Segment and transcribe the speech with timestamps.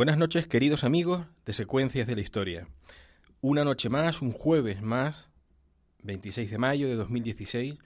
[0.00, 2.66] Buenas noches, queridos amigos de Secuencias de la Historia.
[3.42, 5.28] Una noche más, un jueves más,
[6.04, 7.76] 26 de mayo de 2016,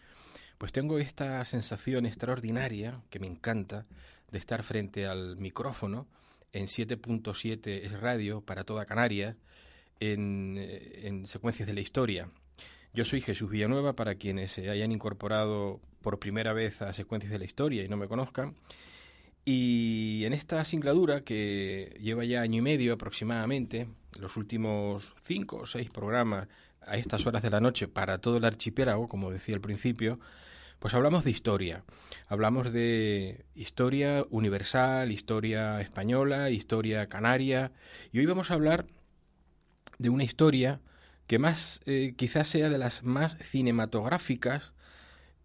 [0.56, 3.82] pues tengo esta sensación extraordinaria que me encanta
[4.30, 6.06] de estar frente al micrófono
[6.52, 9.34] en 7.7 es radio para toda Canarias
[9.98, 12.30] eh, en Secuencias de la Historia.
[12.92, 17.40] Yo soy Jesús Villanueva para quienes se hayan incorporado por primera vez a Secuencias de
[17.40, 18.54] la Historia y no me conozcan.
[19.44, 25.66] Y en esta singladura que lleva ya año y medio aproximadamente, los últimos cinco o
[25.66, 26.48] seis programas
[26.80, 30.18] a estas horas de la noche para todo el archipiélago, como decía al principio,
[30.78, 31.84] pues hablamos de historia.
[32.26, 37.72] Hablamos de historia universal, historia española, historia canaria.
[38.12, 38.86] Y hoy vamos a hablar
[39.98, 40.80] de una historia
[41.26, 44.73] que más eh, quizás sea de las más cinematográficas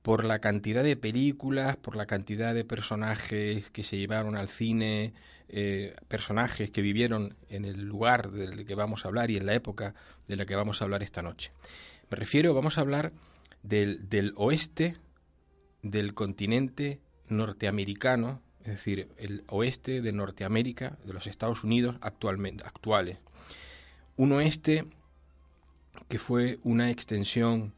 [0.01, 5.13] por la cantidad de películas, por la cantidad de personajes que se llevaron al cine,
[5.49, 9.53] eh, personajes que vivieron en el lugar del que vamos a hablar y en la
[9.53, 9.95] época
[10.27, 11.51] de la que vamos a hablar esta noche.
[12.09, 13.11] Me refiero, vamos a hablar
[13.63, 14.95] del, del oeste
[15.81, 23.17] del continente norteamericano, es decir, el oeste de Norteamérica, de los Estados Unidos actualmente, actuales.
[24.17, 24.85] Un oeste
[26.07, 27.73] que fue una extensión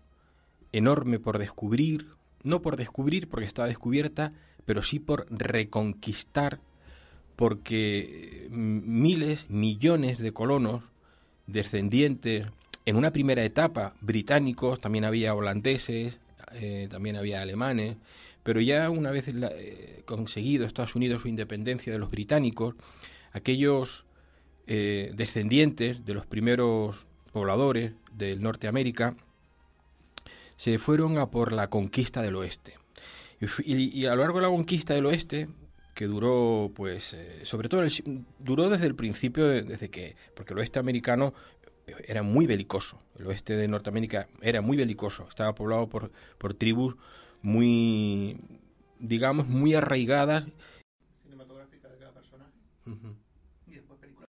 [0.71, 2.07] enorme por descubrir,
[2.43, 4.33] no por descubrir porque estaba descubierta,
[4.65, 6.59] pero sí por reconquistar,
[7.35, 10.83] porque miles, millones de colonos
[11.47, 12.47] descendientes,
[12.85, 16.19] en una primera etapa británicos, también había holandeses,
[16.53, 17.97] eh, también había alemanes,
[18.43, 22.75] pero ya una vez eh, conseguido Estados Unidos su independencia de los británicos,
[23.31, 24.05] aquellos
[24.67, 29.15] eh, descendientes de los primeros pobladores del Norteamérica
[30.61, 32.77] se fueron a por la conquista del oeste.
[33.65, 35.49] Y, a lo largo de la conquista del oeste,
[35.95, 37.81] que duró, pues, sobre todo,
[38.37, 41.33] duró desde el principio, desde que, porque el oeste americano
[42.05, 43.01] era muy belicoso.
[43.17, 45.25] El oeste de Norteamérica era muy belicoso.
[45.27, 46.95] Estaba poblado por, por tribus
[47.41, 48.39] muy,
[48.99, 50.45] digamos, muy arraigadas.
[51.23, 52.53] Cinematográfica de cada personaje
[53.65, 54.27] después película.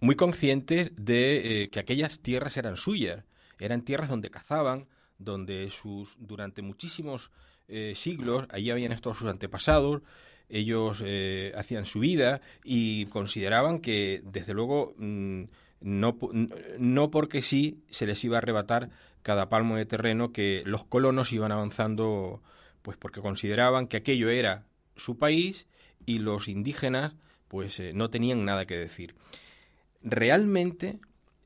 [0.00, 3.24] Muy conscientes de eh, que aquellas tierras eran suyas.
[3.58, 4.86] Eran tierras donde cazaban,
[5.18, 7.30] donde sus durante muchísimos
[7.68, 10.02] eh, siglos allí habían estado sus antepasados,
[10.48, 15.44] ellos eh, hacían su vida y consideraban que, desde luego, mm,
[15.80, 16.16] no,
[16.78, 18.90] no porque sí se les iba a arrebatar
[19.22, 22.42] cada palmo de terreno que los colonos iban avanzando,
[22.82, 25.66] pues porque consideraban que aquello era su país
[26.06, 27.16] y los indígenas
[27.48, 29.14] pues eh, no tenían nada que decir.
[30.08, 31.00] Realmente,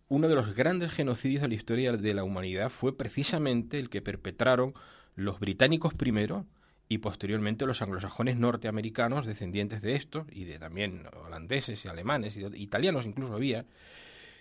[0.09, 4.03] uno de los grandes genocidios de la historia de la humanidad fue precisamente el que
[4.03, 4.75] perpetraron
[5.16, 6.44] los británicos primero,
[6.87, 12.44] y posteriormente los anglosajones norteamericanos, descendientes de estos, y de también holandeses y alemanes, y
[12.62, 13.65] italianos incluso había,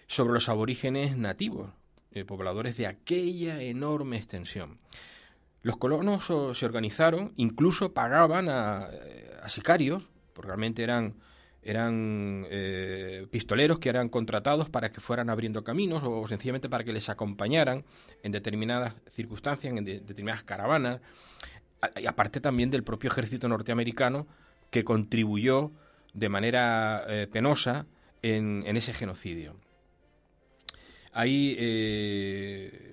[0.08, 1.70] sobre los aborígenes nativos,
[2.12, 4.80] eh, pobladores de aquella enorme extensión.
[5.62, 6.26] Los colonos
[6.58, 11.16] se organizaron, incluso pagaban a, eh, sicarios, porque realmente eran,
[11.62, 16.94] eran eh, pistoleros que eran contratados para que fueran abriendo caminos o sencillamente para que
[16.94, 17.84] les acompañaran
[18.24, 21.02] en determinadas circunstancias, en determinadas caravanas
[22.02, 24.28] y aparte también del propio ejército norteamericano
[24.70, 25.72] que contribuyó
[26.14, 27.86] de manera eh, penosa
[28.22, 29.56] en, ese genocidio.
[31.14, 32.90] Hay eh,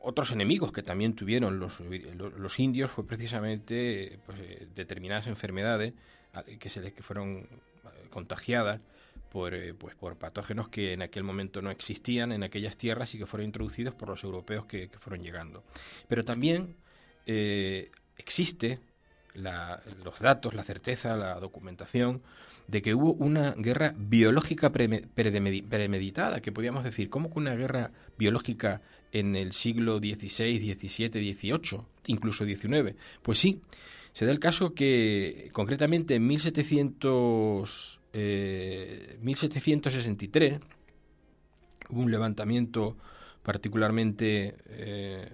[0.00, 4.38] otros enemigos que también tuvieron los, los, indios fue precisamente pues,
[4.74, 5.94] determinadas enfermedades
[6.42, 7.48] que se les que fueron
[8.10, 8.82] contagiadas
[9.30, 13.26] por, pues, por patógenos que en aquel momento no existían en aquellas tierras y que
[13.26, 15.64] fueron introducidos por los europeos que fueron llegando.
[16.08, 16.76] Pero también
[17.26, 18.80] eh, existe
[19.34, 22.22] los datos, la certeza, la documentación
[22.68, 28.80] de que hubo una guerra biológica premeditada, que podríamos decir, ¿cómo que una guerra biológica
[29.12, 32.96] en el siglo XVI, XVII, XVIII, incluso XIX?
[33.20, 33.60] Pues sí,
[34.16, 38.00] se da el caso que concretamente en 1700,
[39.20, 40.60] 1763 eh,
[41.90, 42.96] hubo un levantamiento
[43.42, 45.28] particularmente eh,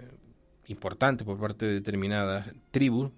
[0.67, 3.11] importante por parte de determinadas tribus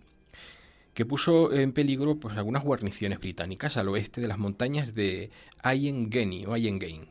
[0.93, 5.31] que puso en peligro pues, algunas guarniciones británicas al oeste de las montañas de
[5.63, 7.09] Ayengeni o Ayengain.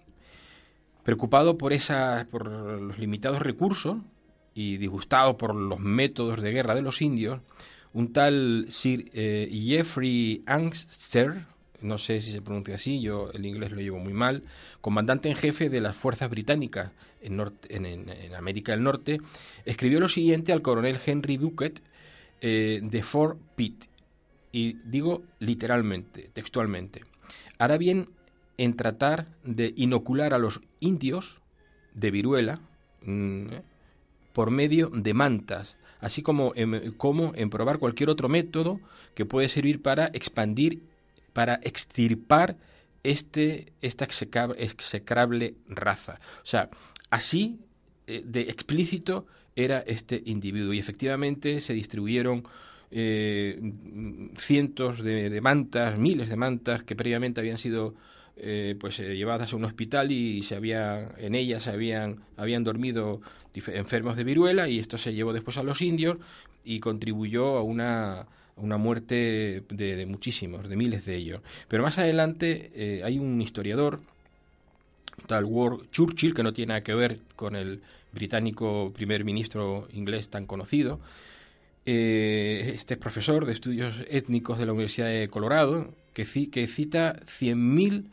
[1.02, 3.96] Preocupado por, esa, por los limitados recursos
[4.54, 7.40] y disgustado por los métodos de guerra de los indios,
[7.94, 11.46] un tal Sir eh, Jeffrey Angster,
[11.80, 14.42] no sé si se pronuncia así, yo el inglés lo llevo muy mal,
[14.80, 16.90] comandante en jefe de las fuerzas británicas
[17.22, 17.40] en,
[18.36, 19.20] América del Norte,
[19.64, 21.80] escribió lo siguiente al coronel Henry Bucket
[22.40, 23.84] eh, de Fort Pitt
[24.52, 27.04] y digo literalmente, textualmente,
[27.58, 28.08] hará bien
[28.58, 31.40] en tratar de inocular a los indios
[31.94, 32.60] de viruela
[33.02, 33.46] mm,
[34.32, 38.78] por medio de mantas, así como en, como en probar cualquier otro método
[39.14, 40.82] que puede servir para expandir,
[41.32, 42.56] para extirpar
[43.02, 46.20] este, esta execrable raza.
[46.42, 46.68] O sea,
[47.08, 47.58] así
[48.06, 52.44] eh, de explícito era este individuo y efectivamente se distribuyeron
[52.90, 53.58] eh,
[54.36, 57.94] cientos de, mantas, miles de mantas que previamente habían sido
[58.36, 63.20] eh, pues llevadas a un hospital y se había en ellas habían habían dormido
[63.54, 66.18] enfermos de viruela y esto se llevó después a los indios
[66.64, 68.26] y contribuyó a una
[68.56, 71.40] una muerte de, muchísimos, de miles de ellos.
[71.68, 74.00] Pero más adelante eh, hay un historiador,
[75.26, 77.80] tal Ward Churchill, que no tiene nada que ver con el
[78.12, 81.00] británico primer ministro inglés tan conocido.
[81.86, 88.04] Eh, este profesor de estudios étnicos de la Universidad de Colorado, que, que cita 100.000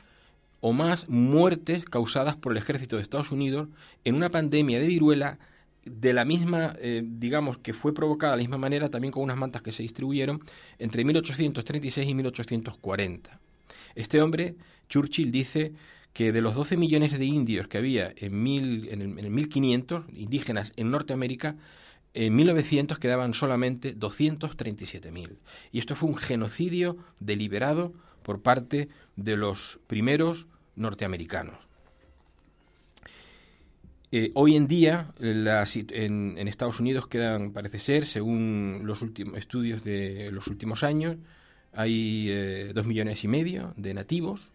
[0.62, 3.68] o más muertes causadas por el ejército de Estados Unidos
[4.06, 5.40] en una pandemia de viruela
[5.84, 9.38] de la misma, eh, digamos, que fue provocada de la misma manera también con unas
[9.38, 10.42] mantas que se distribuyeron
[10.78, 13.40] entre 1836 y 1840.
[13.96, 14.56] Este hombre,
[14.90, 15.74] Churchill, dice
[16.14, 20.06] que de los 12 millones de indios que había en, mil, en, el, en 1500,
[20.14, 21.56] indígenas en Norteamérica,
[22.14, 25.38] en 1900 quedaban solamente 237.000.
[25.72, 28.90] Y esto fue un genocidio deliberado por parte
[29.24, 31.58] de los primeros norteamericanos.
[34.14, 40.30] Eh, hoy en día, en, Estados Unidos quedan, parece ser, según los últimos estudios de
[40.34, 41.16] los últimos años,
[41.72, 44.52] hay eh, dos millones y medio de nativos,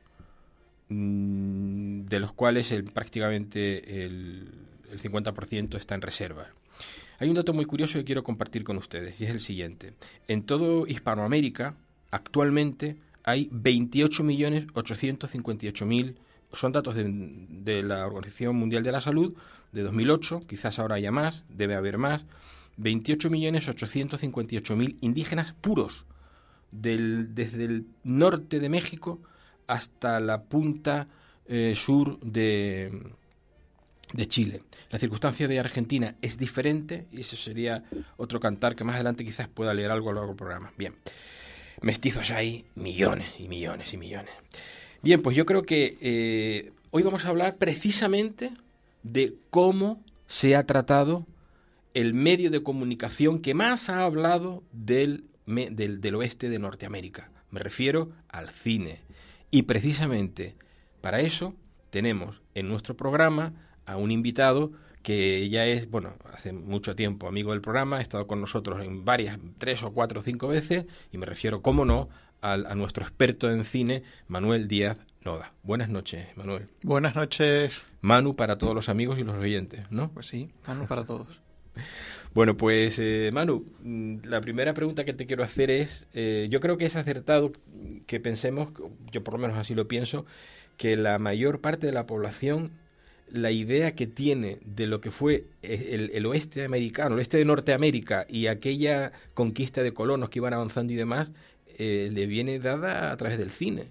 [0.91, 4.51] mm, de los cuales el, prácticamente el,
[4.93, 6.49] el 50% está en reserva.
[7.19, 9.95] Hay un dato muy curioso que quiero compartir con ustedes, y es el siguiente.
[10.29, 11.77] En todo Hispanoamérica,
[12.11, 12.97] actualmente,
[13.27, 16.17] hay 28.858.000
[16.53, 19.35] son datos de, la Organización Mundial de la Salud
[19.73, 22.25] de 2008, quizás ahora haya más, debe haber más,
[22.79, 26.07] 28.858.000 indígenas puros,
[26.71, 29.21] del, desde el norte de México
[29.67, 31.09] hasta la punta
[31.47, 32.93] eh, sur de,
[34.13, 34.63] de Chile.
[34.91, 37.85] La circunstancia de Argentina es diferente y eso sería
[38.17, 40.73] otro cantar que más adelante quizás pueda leer algo a lo largo del programa.
[40.77, 40.95] Bien,
[41.81, 44.35] mestizos hay millones y millones y millones.
[45.03, 48.53] Bien, pues yo creo que eh, hoy vamos a hablar precisamente
[49.03, 51.27] de cómo se ha tratado
[51.95, 57.31] el medio de comunicación que más ha hablado del, del, del oeste de Norteamérica.
[57.51, 59.01] Me refiero al cine.
[59.51, 60.57] Y precisamente
[61.01, 61.55] para eso
[61.91, 63.55] tenemos en nuestro programa
[63.87, 64.73] a un invitado
[65.07, 69.05] que ya es, bueno, hace mucho tiempo amigo del programa, ha estado con nosotros en
[69.05, 72.09] varias, tres o cuatro o cinco veces, y me refiero, cómo no,
[72.41, 75.53] a nuestro experto en cine, Manuel Díaz Noda.
[75.63, 76.67] Buenas noches, Manuel.
[76.83, 77.87] Buenas noches.
[78.01, 80.11] Manu para todos los amigos y los oyentes, ¿no?
[80.11, 81.41] Pues sí, Manu para todos.
[82.35, 86.59] bueno, pues eh, Manu, mm, la primera pregunta que te quiero hacer es, eh, yo
[86.59, 87.53] creo que es acertado
[88.09, 88.71] que pensemos,
[89.13, 90.27] yo por lo menos así lo pienso,
[90.77, 92.73] que la mayor parte de la población
[93.29, 97.45] la idea que tiene de lo que fue eh, el, oeste americano, el oeste de
[97.45, 101.33] Norteamérica y aquella conquista de colonos que iban avanzando y demás,
[101.79, 103.91] eh, le viene dada a través del cine.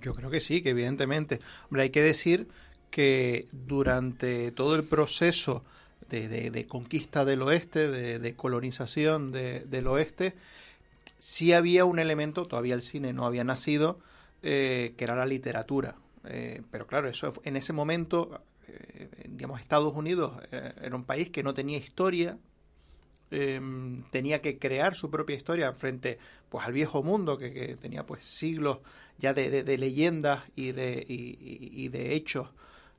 [0.00, 1.38] Yo creo que sí, que evidentemente.
[1.64, 2.48] Hombre, hay que decir
[2.90, 5.64] que durante todo el proceso
[6.08, 10.34] de, conquista del oeste, de, colonización del oeste,
[11.18, 13.98] sí había un elemento, todavía el cine no había nacido,
[14.42, 15.96] eh, que era la literatura.
[16.24, 18.40] Eh, pero claro, eso en ese momento,
[19.28, 22.38] digamos, Estados Unidos era un país que no tenía historia,
[23.30, 28.24] Em, tenía que crear su propia historia frente pues al viejo mundo que, tenía pues
[28.24, 28.78] siglos
[29.18, 32.48] ya de, leyendas y de, y, de hechos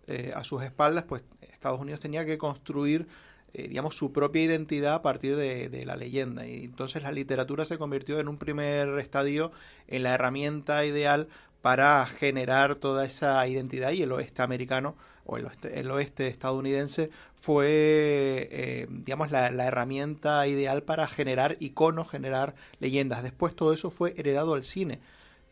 [0.06, 3.08] eh, a sus espaldas pues Estados Unidos tenía que construir
[3.54, 6.46] eh, digamos su propia identidad a partir de, la leyenda.
[6.46, 9.52] Y entonces la literatura se convirtió en un primer estadio
[9.88, 11.28] en la herramienta ideal
[11.62, 18.88] para generar toda esa identidad y el oeste americano o el oeste, estadounidense fue, eh,
[18.90, 23.22] digamos, la, herramienta ideal para generar iconos, generar leyendas.
[23.22, 25.00] Después todo eso fue heredado al cine.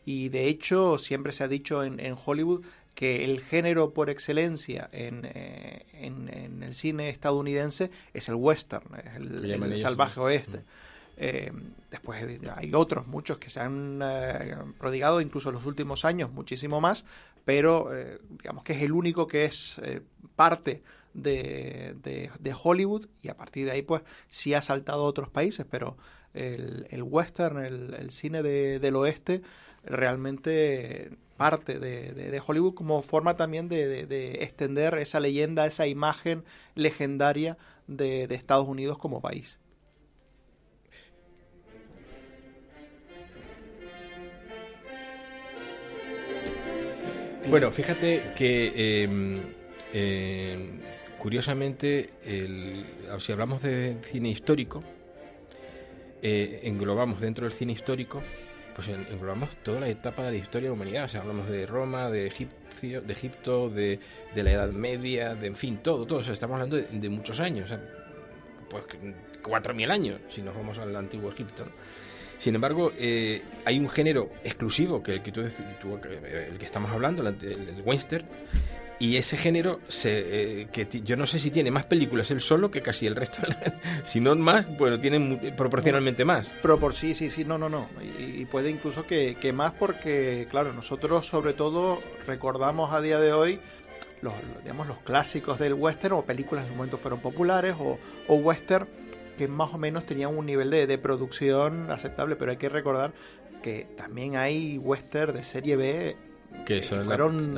[0.03, 5.21] Y de hecho, siempre se ha dicho en, Hollywood que el género por excelencia en,
[5.25, 10.61] eh, en, el cine estadounidense es el western, es el, salvaje oeste.
[11.19, 11.51] Eh,
[11.89, 12.23] después
[12.55, 17.05] hay otros, muchos que se han eh, prodigado incluso en los últimos años, muchísimo más,
[17.43, 19.81] pero eh, digamos que es el único que es
[20.35, 20.83] parte
[21.15, 25.65] de, de, Hollywood y a partir de ahí pues sí ha saltado a otros países,
[25.67, 25.97] pero
[26.35, 29.41] el, western, el, cine del oeste,
[29.83, 36.43] realmente parte de, Hollywood como forma también de, extender esa leyenda, esa imagen
[36.75, 37.57] legendaria
[37.87, 39.57] de, Estados Unidos como país.
[47.49, 49.39] Bueno, fíjate que em,
[51.17, 52.85] curiosamente, el,
[53.19, 54.83] si hablamos de cine histórico,
[56.21, 58.21] eh, englobamos dentro del cine histórico,
[58.75, 61.05] pues englobamos toda la etapa de la historia de la humanidad.
[61.05, 63.99] O sea, hablamos de Roma, de, Egipcio, de Egipto, de,
[64.35, 66.19] la Edad Media, de en fin, todo, todo.
[66.19, 67.81] O estamos hablando de, muchos años, o sea,
[68.69, 68.83] pues
[69.41, 71.65] 4.000 años, si nos vamos al antiguo Egipto.
[72.37, 77.35] Sin embargo, eh, hay un género exclusivo que, que tú, el que estamos hablando, el,
[77.41, 78.25] el western,
[78.99, 82.71] y ese género, se, eh, que yo no sé si tiene más películas él solo
[82.71, 83.41] que casi el resto.
[84.03, 86.49] si no más, bueno, tiene proporcionalmente más.
[86.61, 87.87] Pero por sí, sí, sí, no, no, no.
[88.19, 93.33] Y, puede incluso que, que, más porque, claro, nosotros sobre todo recordamos a día de
[93.33, 93.59] hoy
[94.21, 98.35] los, digamos, los clásicos del western o películas en su momento fueron populares o, o
[98.35, 98.87] western
[99.37, 103.13] que más o menos tenían un nivel de, de producción aceptable, pero hay que recordar
[103.61, 106.15] que también hay western de serie B
[106.65, 107.55] que son fueron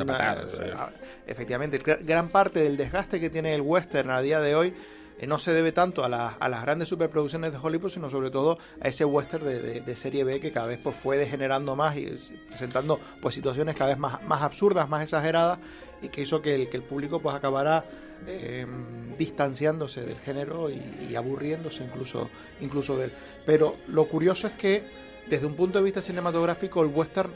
[1.28, 4.74] efectivamente gran parte del desgaste que tiene el western a día de hoy
[5.20, 8.88] eh, no se debe tanto a, las grandes superproducciones de Hollywood, sino sobre todo a
[8.88, 12.06] ese western de, serie B que cada vez pues, fue degenerando más y
[12.48, 15.60] presentando pues, situaciones cada vez más, más absurdas, más exageradas,
[16.02, 17.84] y que hizo que el, que el público pues, acabara
[18.28, 22.30] em, distanciándose del género y, aburriéndose incluso,
[22.62, 23.12] incluso de él.
[23.46, 24.84] Pero lo curioso es que
[25.30, 27.32] desde un punto de vista cinematográfico el western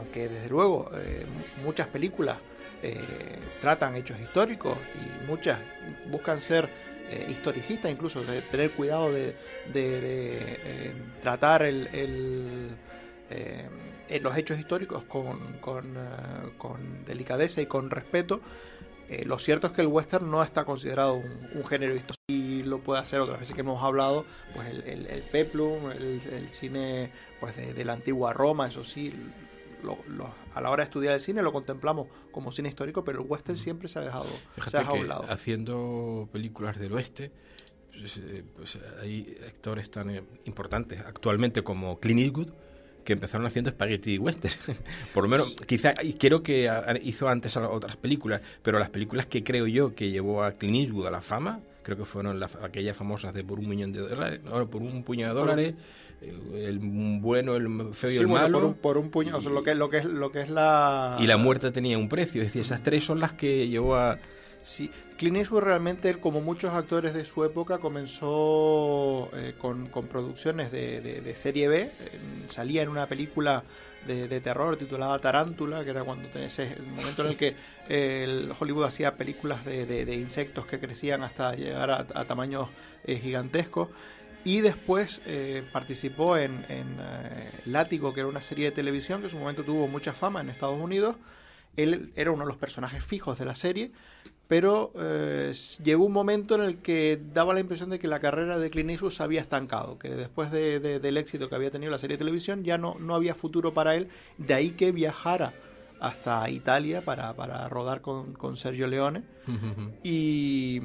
[0.00, 1.26] aunque desde luego eh,
[1.62, 2.38] muchas películas
[2.82, 2.98] eh,
[3.60, 5.58] tratan hechos históricos y muchas
[6.06, 6.68] buscan ser
[7.10, 9.34] eh, historicistas, incluso de tener cuidado de,
[11.22, 12.70] tratar el,
[14.22, 18.40] los hechos históricos con, con, delicadeza y con respeto.
[19.24, 23.00] Lo cierto es que el western no está considerado un, género histórico y lo puede
[23.00, 24.24] hacer otras veces que hemos hablado,
[24.54, 29.12] pues el, el, peplum, el, cine pues de, la antigua Roma, eso sí,
[30.54, 33.58] a la hora de estudiar el cine lo contemplamos como cine histórico, pero el western
[33.58, 34.28] siempre se ha dejado,
[34.68, 35.24] se ha dejado lado.
[35.28, 37.32] Haciendo películas del oeste,
[37.98, 42.52] pues, eh, pues hay actores tan eh, importantes actualmente como Clint Eastwood,
[43.04, 44.54] que empezaron haciendo spaghetti western.
[45.14, 46.70] Por lo menos, quizá, y creo que
[47.02, 51.06] hizo antes otras películas, pero las películas que creo yo que llevó a Clint Eastwood
[51.06, 54.68] a la fama, creo que fueron aquellas famosas de por un millón de dólares, no,
[54.68, 55.74] por un puñado de dólares,
[56.20, 58.58] eh, el bueno, el feo y el malo.
[58.58, 61.16] Por un, por un puñado, lo que, lo, que es, lo que es la...
[61.18, 64.18] Y la muerte tenía un precio, es decir, esas tres son las que llevó a...
[64.62, 71.32] Sí, Clint Eastwood realmente, como muchos actores de su época, comenzó eh, con, producciones de,
[71.34, 71.90] serie B.
[72.50, 73.64] salía en una película
[74.06, 77.56] de, terror titulada Tarántula, que era cuando tenés el momento en el que
[77.88, 82.68] eh, Hollywood hacía películas de, insectos que crecían hasta llegar a, tamaños
[83.06, 83.88] gigantescos
[84.44, 89.30] y después eh, participó en, eh, Látigo, que era una serie de televisión que en
[89.30, 91.16] su momento tuvo mucha fama en Estados Unidos.
[91.76, 93.92] Él era uno de los personajes fijos de la serie,
[94.50, 95.52] pero eh,
[95.84, 98.90] llegó un momento en el que daba la impresión de que la carrera de Clint
[98.90, 102.64] Eastwood se había estancado, que después del éxito que había tenido la serie de televisión
[102.64, 105.52] ya no, no había futuro para él, de ahí que viajara
[106.00, 109.22] hasta Italia para, para rodar con, con Sergio Leone.
[110.02, 110.80] Y,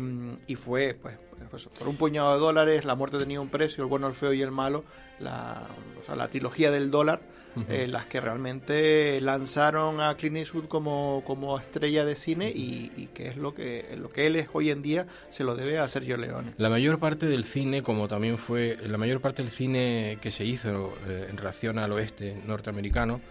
[0.45, 1.15] y, fue pues
[1.49, 4.31] pues, por un puñado de dólares, la muerte tenía un precio, el bueno, el feo
[4.31, 4.83] y el malo,
[5.19, 5.65] la,
[5.99, 7.21] o sea, la trilogía del dólar,
[7.69, 13.27] eh, las que realmente lanzaron a Clint Eastwood como, como estrella de cine y, que
[13.27, 16.17] es lo que, lo que él es hoy en día, se lo debe a Sergio
[16.17, 16.51] Leone.
[16.57, 20.45] La mayor parte del cine, como también fue, la mayor parte del cine que se
[20.45, 23.21] hizo eh, en relación al oeste norteamericano,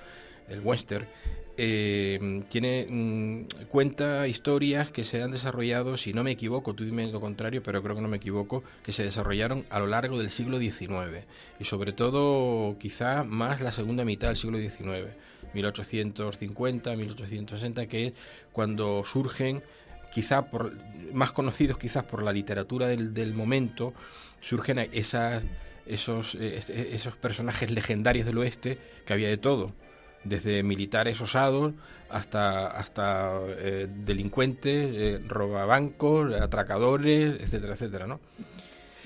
[0.48, 1.06] el western,
[1.56, 7.06] eh, tiene mm, cuenta historias que se han desarrollado, si no me equivoco, tú dime
[7.10, 10.30] lo contrario, pero creo que no me equivoco, que se desarrollaron a lo largo del
[10.30, 11.24] siglo XIX
[11.60, 15.14] y sobre todo quizá más la segunda mitad del siglo XIX,
[15.52, 18.12] 1850, 1860, que es
[18.52, 19.62] cuando surgen
[20.12, 20.72] quizá por
[21.12, 23.94] más conocidos quizás por la literatura del, del momento,
[24.40, 25.44] surgen esas
[25.86, 26.60] esos, eh,
[26.92, 29.72] esos personajes legendarios del oeste que había de todo
[30.24, 31.74] desde militares osados
[32.08, 38.20] hasta, hasta eh, delincuentes, eh, robabancos, atracadores, etcétera, etcétera, ¿no?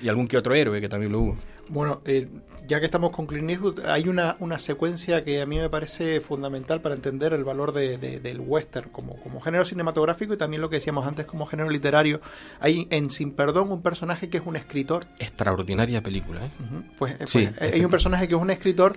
[0.01, 1.37] Y algún que otro héroe que también lo hubo.
[1.69, 2.27] Bueno, eh,
[2.67, 6.19] ya que estamos con Clint Eastwood, hay una, una secuencia que a mí me parece
[6.21, 10.61] fundamental para entender el valor de, de- del western como, como género cinematográfico y también
[10.61, 12.21] lo que decíamos antes como género literario.
[12.59, 15.05] Hay en Sin Perdón un personaje que es un escritor.
[15.19, 16.51] Extraordinaria película, ¿eh?
[16.97, 17.85] Pues, eh, Sí, pues, hay exacto.
[17.85, 18.95] un personaje que es un escritor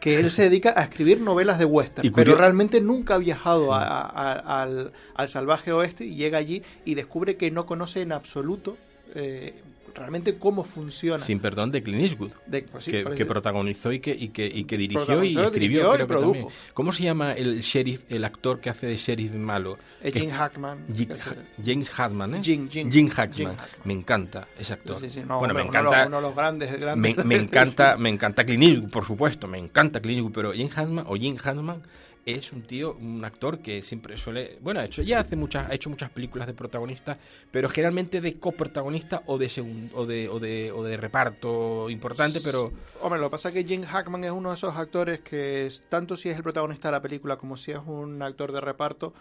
[0.00, 3.70] que él se dedica a escribir novelas de western, pero realmente nunca ha viajado Sí.
[3.72, 8.12] a- a- al, al salvaje oeste y llega allí y descubre que no conoce en
[8.12, 8.76] absoluto
[9.14, 9.62] eh,
[9.94, 11.22] realmente cómo funciona.
[11.24, 12.30] Sin perdón de Clint Eastwood.
[12.46, 15.94] De- pues sí, que, protagonizó y que, y que, y que dirigió y escribió, dirigió
[15.94, 16.46] y que.
[16.74, 19.78] ¿Cómo se llama el sheriff, el actor que hace de sheriff malo?
[20.02, 20.84] Eh, Hackman.
[20.94, 22.40] Jim- el- James Hartman, ¿eh?
[22.42, 23.32] Jim- Jim- Hackman.
[23.32, 23.56] Jim Hackman.
[23.84, 24.98] Me encanta ese actor.
[25.00, 26.06] Sí, sí, no, bueno, hombre, me uno encanta.
[26.06, 29.58] Uno de los grandes, Me, grandes me encanta, me encanta Clint Eastwood, por supuesto, me
[29.58, 31.82] encanta Clint Eastwood, pero Jim Hackman o Jim Hackman
[32.26, 35.74] es un tío, un actor que siempre suele, bueno, ha hecho ya hace muchas, ha
[35.74, 37.18] hecho muchas películas de protagonista,
[37.50, 42.40] pero generalmente de coprotagonista o de segun- o de o de o de reparto importante,
[42.42, 42.70] pero
[43.02, 46.16] Hombre, lo que pasa es que Jim Hackman es uno de esos actores que, tanto
[46.16, 49.12] si es el protagonista de la película como si es un actor de reparto,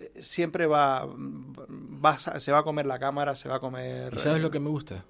[0.00, 4.14] eh, siempre va, va se va a comer la cámara, se va a comer...
[4.14, 5.04] ¿y sabes eh, lo que me gusta?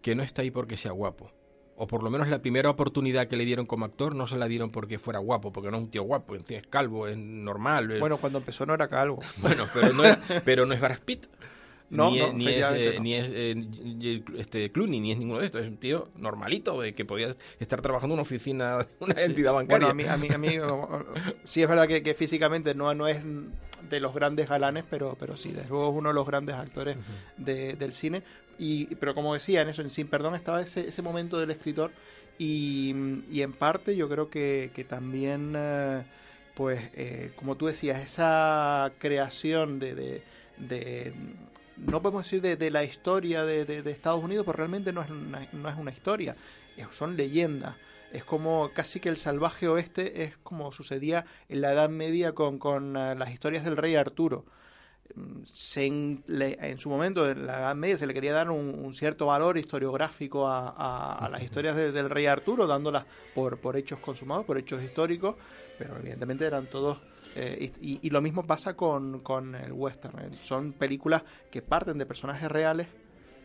[0.00, 1.30] Que no está ahí porque sea guapo.
[1.76, 4.46] O por lo menos la primera oportunidad que le dieron como actor no se la
[4.46, 7.90] dieron porque fuera guapo, porque no es un tío guapo, es calvo, es normal.
[7.90, 9.18] es- Bueno, cuando empezó no era calvo.
[9.38, 11.26] Bueno, pero no, era- pero no es Brad Pitt.
[11.90, 13.02] No, ni, no, es, ni es, eh, no.
[13.02, 15.62] ni es, eh, este, Clooney, ni es ninguno de estos.
[15.62, 19.22] Es un tío normalito, de que podía estar trabajando en una oficina una Sí.
[19.22, 19.92] entidad bancaria.
[19.92, 20.58] Bueno, a mí, a mí, a mí,
[21.44, 23.20] sí es verdad que, que físicamente no, no es
[23.90, 26.96] de los grandes galanes, pero, pero sí, desde luego es uno de los grandes actores
[27.36, 28.22] de- del cine.
[28.58, 31.92] Y, pero como decía, en eso, en Sin Perdón estaba ese, ese momento del escritor
[32.38, 32.94] y,
[33.30, 36.04] y en parte yo creo que, que también, eh,
[36.54, 39.94] pues, eh, como tú decías, esa creación de...
[39.94, 40.24] de-
[40.56, 41.14] de-
[41.76, 45.10] no podemos decir de, la historia de, de- de Estados Unidos, pero realmente no es
[45.10, 46.36] una, no es una historia,
[46.90, 47.76] son leyendas.
[48.12, 52.58] Es como casi que el salvaje oeste es como sucedía en la Edad Media con,
[52.58, 54.44] con eh, las historias del rey Arturo.
[55.46, 58.74] Se en, le- en su momento, en la Edad Media, se le quería dar un,
[58.84, 63.58] un cierto valor historiográfico a, a- a las historias de- del rey Arturo, dándolas por,
[63.58, 65.36] por hechos consumados, por hechos históricos,
[65.78, 66.98] pero evidentemente eran todos...
[67.36, 70.18] eh, y, y lo mismo pasa con, con el western.
[70.18, 70.30] eh.
[70.40, 72.88] Son películas que parten de personajes reales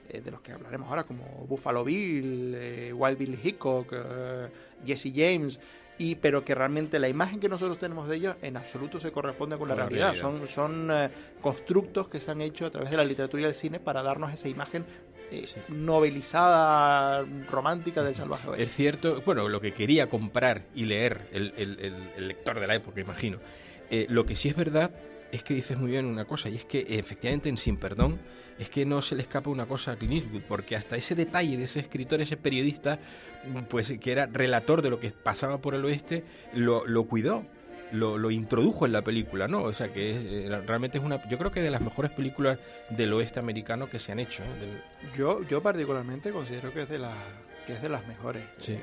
[0.09, 3.93] eh, de los que hablaremos ahora, como Buffalo Bill, eh, Wild Bill Hickok,
[4.85, 5.59] Jesse James,
[5.99, 9.57] y, pero que realmente la imagen que nosotros tenemos de ellos en absoluto se corresponde
[9.57, 10.13] con la realidad.
[10.13, 10.21] realidad.
[10.21, 11.09] Son, son eh,
[11.41, 14.33] constructos que se han hecho a través de la literatura y el cine para darnos
[14.33, 14.85] esa imagen
[15.31, 15.59] eh, Sí.
[15.69, 18.63] novelizada, romántica del salvaje oeste.
[18.63, 22.67] Es cierto, bueno, lo que quería comprar y leer el, el- el- el lector de
[22.67, 23.37] la época, imagino.
[23.91, 24.91] Eh, lo que sí es verdad
[25.31, 28.19] es que dices muy bien una cosa, y es que efectivamente en Sin Perdón
[28.59, 31.57] es que no se le escapa una cosa a Clint Eastwood, porque hasta ese detalle
[31.57, 32.99] de ese escritor, ese periodista,
[33.69, 37.45] pues que era relator de lo que pasaba por el oeste, lo, lo cuidó.
[37.91, 39.63] Lo, lo introdujo en la película, ¿no?
[39.63, 42.59] O sea que es, realmente es una, yo creo que de las mejores películas
[42.91, 44.43] del oeste americano que se han hecho.
[44.43, 44.59] ¿eh?
[44.59, 47.15] Del- Yo, yo particularmente considero que es de las
[47.65, 48.43] que es de las mejores.
[48.59, 48.73] Sí.
[48.73, 48.79] Eh,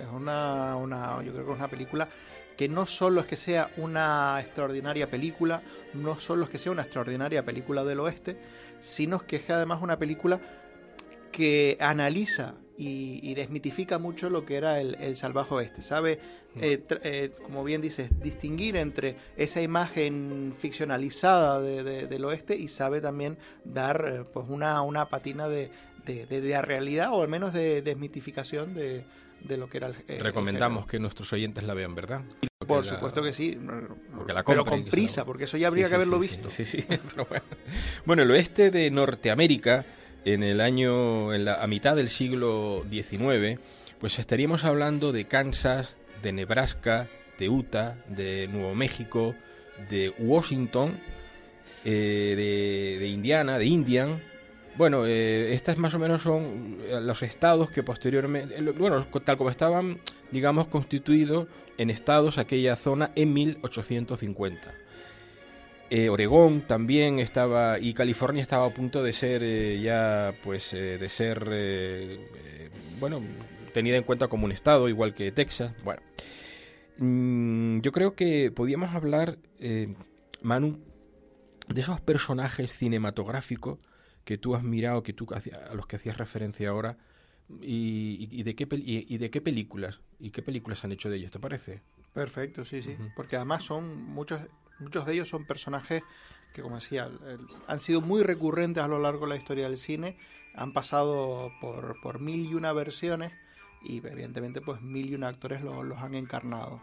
[0.00, 2.08] Es una, una, yo creo que es una película
[2.56, 5.62] que no solo es que sea una extraordinaria película,
[5.94, 8.38] no solo es que sea una extraordinaria película del oeste,
[8.80, 10.40] sino que es además una película
[11.32, 15.82] que analiza y, y desmitifica mucho lo que era el, el salvaje oeste.
[15.82, 16.18] Sabe,
[16.60, 22.56] eh, tra- eh, como bien dices, distinguir entre esa imagen ficcionalizada de- de- del oeste
[22.56, 25.70] y sabe también dar eh, pues una, una patina de,
[26.06, 26.26] de,
[26.62, 29.04] realidad o al menos de desmitificación de,
[29.40, 32.22] de lo que era el, el- Recomendamos que nuestros oyentes la vean, ¿verdad?
[32.66, 33.58] Por Que la- supuesto que sí,
[34.26, 36.50] que la pero con prisa, porque eso ya habría Sí, que haberlo sí, visto.
[36.50, 37.44] Sí, sí, pero bueno.
[38.04, 39.84] Bueno, el oeste de Norteamérica,
[40.24, 43.60] en el año, en la, a mitad del siglo XIX,
[44.00, 47.06] pues estaríamos hablando de Kansas, de Nebraska,
[47.38, 49.34] de Utah, de Nuevo México,
[49.90, 50.94] de Washington,
[51.84, 54.20] eh, de, de Indiana, de Indian.
[54.76, 59.38] Bueno, eh, estas más o menos son eh, los estados que posteriormente, eh, bueno, tal
[59.38, 64.74] como estaban, digamos, constituidos en estados aquella zona en 1850.
[65.88, 71.48] Eh, Oregón también estaba y California estaba a punto de ser ya pues de ser
[72.98, 73.20] bueno
[73.72, 76.02] tenida en cuenta como un estado igual que Texas bueno
[76.98, 79.38] Mm, yo creo que podíamos hablar
[80.42, 80.78] Manu
[81.68, 83.78] de esos personajes cinematográficos
[84.26, 86.98] que tú has mirado que tú hacía- a los que hacías referencia ahora
[87.62, 91.08] y, y- y de qué y- y de qué películas y qué películas han hecho
[91.08, 91.80] de ellos te parece
[92.12, 92.96] Perfecto, sí, sí.
[93.14, 94.40] Porque además son muchos,
[94.78, 96.02] muchos de ellos son personajes
[96.52, 99.76] que, como decía, el- han sido muy recurrentes a lo largo de la historia del
[99.78, 100.16] cine.
[100.54, 103.32] Han pasado por, por mil y una versiones
[103.82, 106.80] y evidentemente pues mil y un actores los han encarnado.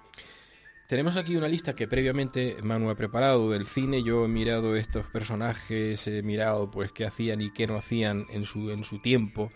[0.88, 4.04] Tenemos aquí una lista que previamente Manu ha preparado del cine.
[4.04, 8.46] Yo he mirado estos personajes, he mirado pues qué hacían y qué no hacían en
[8.46, 9.50] su, en su tiempo,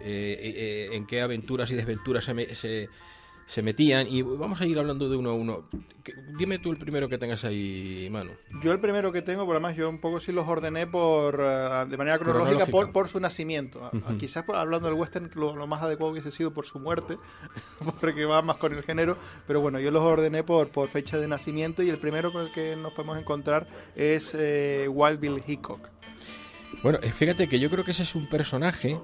[0.00, 2.88] eh, eh, eh, en qué aventuras y desventuras se, se,
[3.46, 5.64] se metían y vamos a ir hablando de uno a uno.
[6.38, 8.32] Dime tú el primero que tengas ahí, Manu.
[8.62, 11.84] Yo el primero que tengo, por además yo un poco sí los ordené por eh,
[11.88, 13.90] de manera cronológica, Por, por, su nacimiento.
[14.18, 17.18] Quizás hablando del western lo, más adecuado hubiese sido por su muerte,
[18.00, 21.28] porque va más con el género, pero bueno, yo los ordené por, por fecha de
[21.28, 25.88] nacimiento y el primero con el que nos podemos encontrar es eh, Wild Bill Hickok.
[26.82, 28.98] Bueno, eh, fíjate que yo creo que ese es un personaje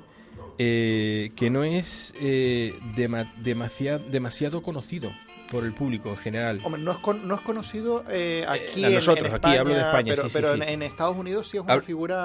[0.62, 5.10] eh, que no es eh, demasiado, demasiado conocido
[5.50, 6.60] por el público en general.
[6.62, 10.28] Hombre, no es, no es conocido eh, aquí nosotros, en, aquí hablo de España, pero,
[10.30, 12.24] pero En, Estados Unidos sí es una figura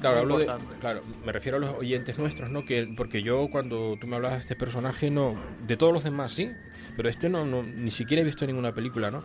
[0.00, 2.64] claro, hablo de, claro, me refiero a los oyentes nuestros, ¿no?
[2.64, 6.32] Que porque yo cuando tú me hablabas de este personaje no, de todos los demás
[6.32, 6.52] sí,
[6.96, 9.24] pero este no, no ni siquiera he visto ninguna película, ¿no?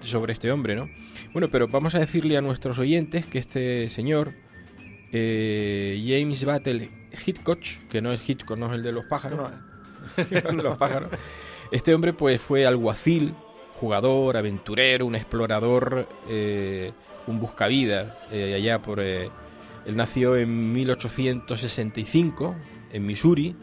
[0.00, 0.90] Sobre este hombre, ¿no?
[1.32, 4.34] Bueno, pero vamos a decirle a nuestros oyentes que este señor
[5.12, 6.90] James Battle
[7.26, 9.50] Hitchcock, que no es Hitchcock, no es el de los pájaros.
[10.52, 11.10] los pájaros.
[11.70, 13.34] Este hombre pues fue alguacil,
[13.74, 16.92] jugador, aventurero, un explorador, eh,
[17.26, 19.00] un buscavidas eh, allá por...
[19.00, 19.30] Eh,
[19.84, 22.54] él nació en 1865
[22.92, 23.56] en Missouri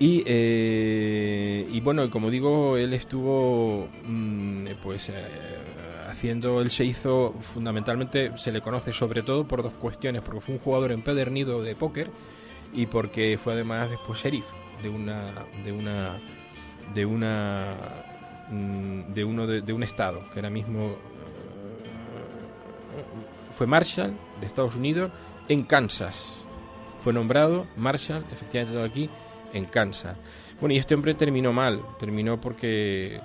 [0.00, 5.12] y, y bueno, como digo, él estuvo mm, pues
[6.10, 10.54] haciendo, él se hizo fundamentalmente, se le conoce sobre todo por dos cuestiones, porque fue
[10.54, 12.10] un jugador empedernido de póker
[12.72, 14.46] y porque fue además después sheriff
[14.82, 15.32] de una
[15.64, 16.18] de una
[16.94, 17.76] de una
[18.50, 20.96] mm, de uno de, un estado que ahora mismo eh,
[23.52, 25.10] fue Marshall de Estados Unidos
[25.48, 26.36] en Kansas.
[27.02, 29.10] Fue nombrado Marshall efectivamente aquí
[29.52, 30.16] en Kansas.
[30.60, 33.20] Bueno y este hombre terminó mal terminó porque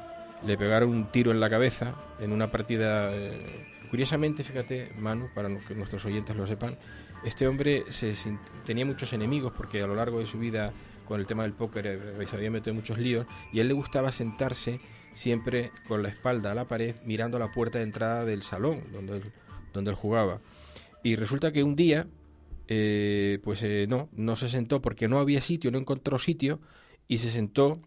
[0.46, 5.50] le pegaron un tiro en la cabeza en una partida eh, curiosamente fíjate Manu para
[5.60, 6.78] que nuestros oyentes lo sepan
[7.24, 7.86] este hombre
[8.66, 10.74] tenía muchos enemigos porque a lo largo de su vida
[11.06, 14.12] con el tema del póker eh, se había metido muchos líos y él le gustaba
[14.12, 14.80] sentarse
[15.14, 18.84] siempre con la espalda a la pared mirando a la puerta de entrada del salón
[18.92, 19.32] donde él,
[19.74, 20.42] donde él jugaba.
[21.04, 22.08] Y resulta que un día,
[22.68, 26.60] eh, pues eh, no, no se sentó porque no había sitio, no encontró sitio
[27.08, 27.80] y se sentó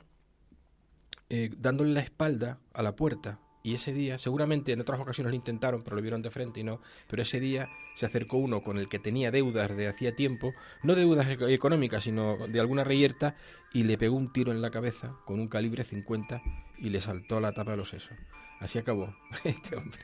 [1.58, 3.38] dándole la espalda a la puerta
[3.68, 6.64] y ese día, seguramente en otras ocasiones lo intentaron, pero lo vieron de frente y
[6.64, 10.54] no, pero ese día se acercó uno con el que tenía deudas de hacía tiempo,
[10.82, 13.36] no deudas económicas, sino de alguna reyerta,
[13.72, 16.40] y le pegó un tiro en la cabeza con un calibre 50
[16.78, 18.16] y le saltó la tapa de los sesos.
[18.60, 19.14] Así acabó
[19.44, 20.00] este hombre.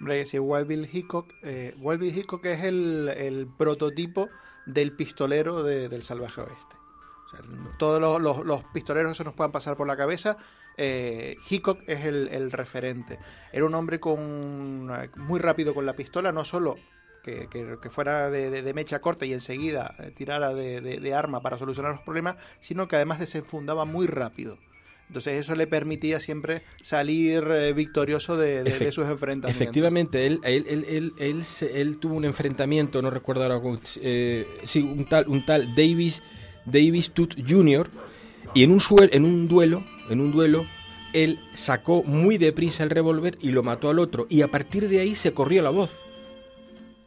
[0.00, 4.28] Hombre, si Wild Bill Hickok, eh, Wild Bill Hickok es el, el prototipo
[4.66, 6.76] del pistolero del salvaje oeste.
[7.78, 10.36] todos los, los, los pistoleros que se nos puedan pasar por la cabeza
[10.76, 13.18] eh, Hickok es el, referente.
[13.52, 16.76] Era un hombre con muy rápido con la pistola, no solo
[17.22, 17.48] que,
[17.90, 22.88] fuera de, mecha corta y enseguida eh, tirara de, arma para solucionar los problemas, sino
[22.88, 24.58] que además desenfundaba muy rápido.
[25.08, 29.50] Entonces eso le permitía siempre salir eh, victorioso de, sus enfrentamientos.
[29.50, 35.74] Efectivamente, él, él, él, tuvo un enfrentamiento, no recuerdo ahora, sí, un tal, un tal
[35.74, 36.22] Davis,
[36.64, 37.88] Davis Tooth Jr.,
[38.54, 40.66] y en un, en un duelo, en un duelo,
[41.12, 44.26] él sacó muy deprisa el revólver y lo mató al otro.
[44.28, 45.90] Y a partir de ahí se corrió la voz.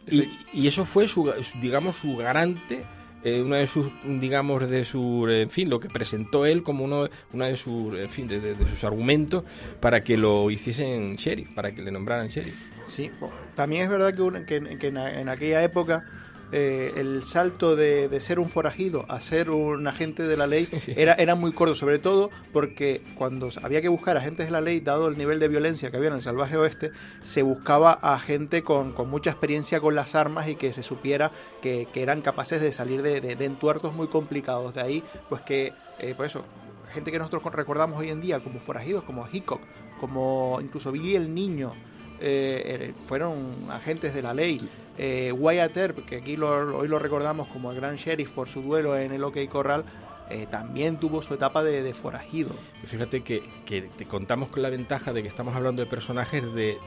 [0.10, 1.32] Y, eso fue su,
[1.62, 2.86] digamos, su garante,
[3.24, 7.10] eh, una de sus, digamos, de su, en fin, lo que presentó él como uno,
[7.34, 9.44] una de sus, en fin, de, sus argumentos
[9.82, 12.56] para que lo hiciesen sheriff, para que le nombraran sheriff.
[12.86, 13.12] Sí,
[13.56, 16.06] también es verdad que, que en aquella época
[16.52, 21.14] eh, el salto de, ser un forajido a ser un agente de la ley era,
[21.14, 25.10] era muy corto, sobre todo porque cuando había que buscar agentes de la ley, dado
[25.10, 28.94] el nivel de violencia que había en el salvaje oeste, se buscaba a gente con,
[29.10, 31.32] mucha experiencia con las armas y que se supiera
[31.62, 34.76] que, eran capaces de salir de, de, entuertos muy complicados.
[34.76, 36.46] De ahí, pues que, eh, por eso,
[36.94, 39.62] gente que nosotros recordamos hoy en día como forajidos, como Hickok,
[40.00, 41.74] como incluso Billy el Niño,
[42.20, 44.70] eh, fueron agentes de la ley.
[44.98, 48.98] Eh, Wyatt Earp, que aquí hoy lo recordamos como el gran sheriff por su duelo
[48.98, 49.86] en el OK Corral,
[50.30, 52.56] eh, también tuvo su etapa de, forajido.
[52.84, 56.78] Fíjate que, te contamos con la ventaja de que estamos hablando de personajes de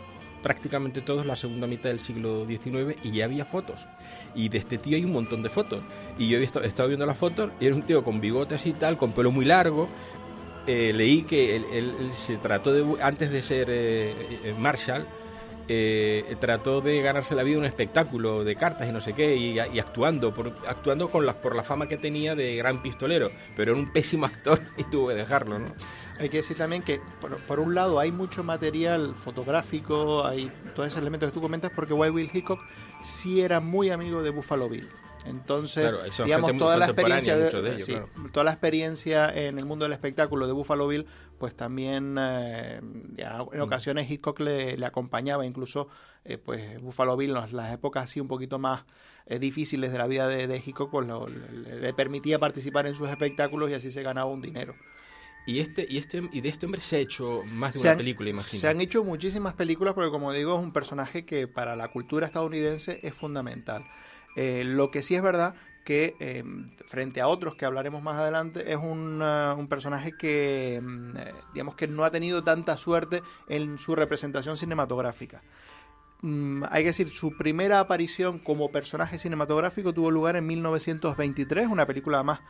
[0.43, 3.87] prácticamente todos la segunda mitad del siglo XIX y ya había fotos.
[4.35, 5.83] Y de este tío hay un montón de fotos.
[6.19, 8.67] Y yo he, visto, he estado viendo las fotos y era un tío con bigotes
[8.67, 9.89] y tal, con pelo muy largo.
[10.67, 15.07] Eh, leí que él, se trató de, antes de ser Marshall,
[15.69, 19.59] eh, trató de ganarse la vida un espectáculo de cartas y no sé qué, y,
[19.59, 23.93] actuando, por, actuando con por la fama que tenía de gran pistolero, pero era un
[23.93, 25.75] pésimo actor y tuvo que dejarlo, ¿no?
[26.19, 27.01] Hay que decir también que,
[27.47, 31.95] por, un lado, hay mucho material fotográfico, hay todos esos elementos que tú comentas, porque
[31.95, 32.61] Wild Bill Hickok
[33.03, 34.89] sí era muy amigo de Buffalo Bill.
[35.27, 35.91] Entonces,
[36.25, 38.03] digamos, toda la experiencia de,
[38.33, 41.07] toda la experiencia en el mundo del espectáculo de Buffalo Bill,
[41.39, 42.81] pues también eh,
[43.17, 43.61] en mm.
[43.61, 45.89] ocasiones Hitchcock le, acompañaba, incluso
[46.25, 48.85] eh, pues Buffalo Bill en las épocas así un poquito más
[49.27, 53.71] eh, difíciles de la vida de, de Hitchcock, pues le, permitía participar en sus espectáculos
[53.71, 54.75] y así se ganaba un dinero.
[55.47, 58.31] Y este, y este, y de este hombre se ha hecho más de una película,
[58.31, 58.61] imagino.
[58.61, 62.27] Se han hecho muchísimas películas porque, como digo, es un personaje que para la cultura
[62.27, 63.85] estadounidense es fundamental.
[64.43, 66.43] Eh, lo que sí es verdad que eh,
[66.87, 69.23] frente a otros que hablaremos más adelante es un,
[69.69, 75.43] personaje que mm, eh, digamos que no ha tenido tanta suerte en su representación cinematográfica.
[76.23, 81.85] Mm, hay que decir, su primera aparición como personaje cinematográfico tuvo lugar en 1923, una
[81.87, 82.41] película más,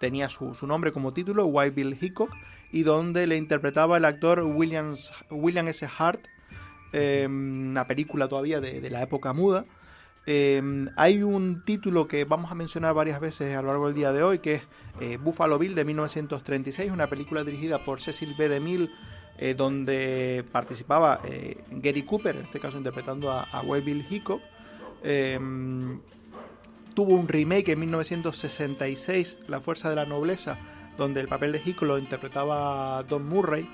[0.00, 2.34] tenía su, nombre como título, White Bill Hickok,
[2.72, 4.96] y donde le interpretaba el actor William
[5.68, 5.88] S.
[5.96, 6.26] Hart,
[6.92, 9.64] una película todavía de la época muda.
[10.26, 14.12] Em, hay un título que vamos a mencionar varias veces a lo largo del día
[14.12, 14.62] de hoy, que es
[15.00, 18.48] eh, Buffalo Bill de 1936, una película dirigida por Cecil B.
[18.48, 18.90] DeMille,
[19.36, 24.40] eh, donde participaba eh, Gary Cooper, en este caso interpretando a, a Bill Hickok.
[25.02, 26.00] Em,
[26.94, 30.58] tuvo un remake en 1966, La Fuerza de la Nobleza,
[30.96, 33.68] donde el papel de Hickok lo interpretaba Don Murray.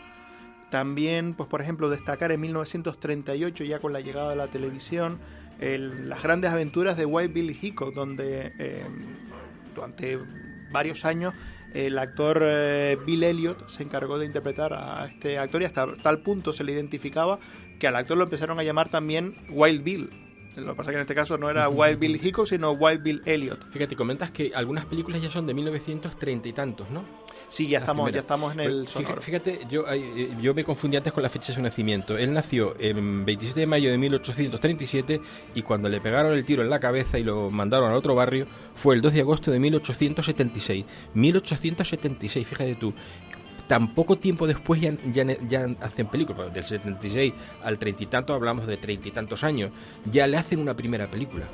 [0.70, 5.20] También, pues por ejemplo, destacar en 1938, ya con la llegada de la televisión,
[5.60, 8.84] las grandes aventuras de White Bill Hickok, donde eh,
[9.74, 10.18] durante
[10.70, 11.34] varios años
[11.74, 16.22] el actor eh, Bill Elliot se encargó de interpretar a este actor y hasta tal
[16.22, 17.38] punto se le identificaba
[17.78, 20.29] que al actor lo empezaron a llamar también Wild Bill.
[20.56, 23.02] Lo que pasa es que en este caso no era Wild Bill Hickok, sino Wild
[23.02, 23.70] Bill Elliot.
[23.70, 27.04] Fíjate, comentas que algunas películas ya son de 1930 y tantos, ¿no?
[27.48, 29.20] Sí, ya estamos, ya estamos en el sonoro.
[29.20, 32.16] Fíjate, yo, eh, yo me confundí antes con la fecha de su nacimiento.
[32.16, 35.20] Él nació el 27 de mayo de 1837
[35.56, 38.46] y cuando le pegaron el tiro en la cabeza y lo mandaron al otro barrio
[38.76, 40.84] fue el 2 de agosto de 1876.
[41.14, 42.94] 1876, fíjate tú
[43.70, 48.66] tan poco tiempo después ya, ya, hacen películas, del 76 al treinta y tanto hablamos
[48.66, 49.70] de treinta y tantos años,
[50.10, 51.46] ya le hacen una primera película.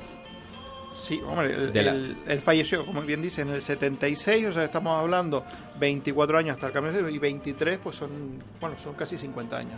[0.97, 5.45] Sí, hombre, él, falleció, como bien dice, en el 76, o sea, estamos hablando
[5.79, 9.75] 24 años hasta el cambio y 23, pues son, bueno, son casi 50 años.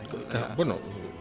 [0.56, 0.78] Bueno,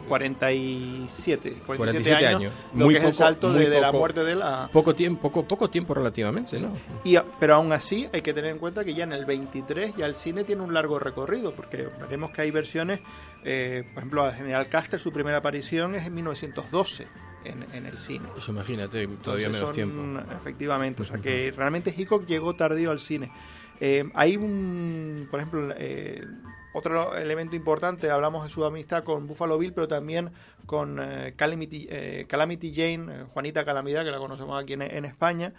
[0.08, 4.70] 47, 47, años, muy que es el salto de, la muerte de la...
[4.72, 6.74] Poco tiempo, poco, poco tiempo relativamente, ¿no?
[7.04, 10.06] Y, pero aún así hay que tener en cuenta que ya en el 23 ya
[10.06, 13.00] el cine tiene un largo recorrido, porque veremos que hay versiones,
[13.44, 17.08] eh, por ejemplo, al General Caster, su primera aparición es en 1912
[17.50, 18.28] en, el cine.
[18.34, 20.22] Pues imagínate, todavía menos tiempo.
[20.32, 23.32] Efectivamente, o sea que realmente Hitchcock llegó tardío al cine.
[23.80, 26.26] Eh, hay un, por ejemplo, eh,
[26.74, 30.32] otro elemento importante, hablamos de su amistad con Buffalo Bill, pero también
[30.66, 31.88] con eh, Calamity,
[32.28, 35.54] Calamity, Jane, Juanita Calamidad, que la conocemos aquí en, España.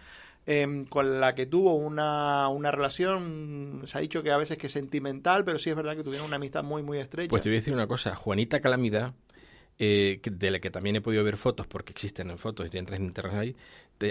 [0.88, 5.44] con la que tuvo una, una, relación, se ha dicho que a veces que sentimental,
[5.44, 7.31] pero sí es verdad que tuvieron una amistad muy, muy estrecha.
[7.31, 9.14] Pues te voy a decir una cosa, Juanita Calamidad
[9.79, 13.01] eh, de la que también he podido ver fotos, porque existen en fotos y entras
[13.01, 13.57] en internet ahí,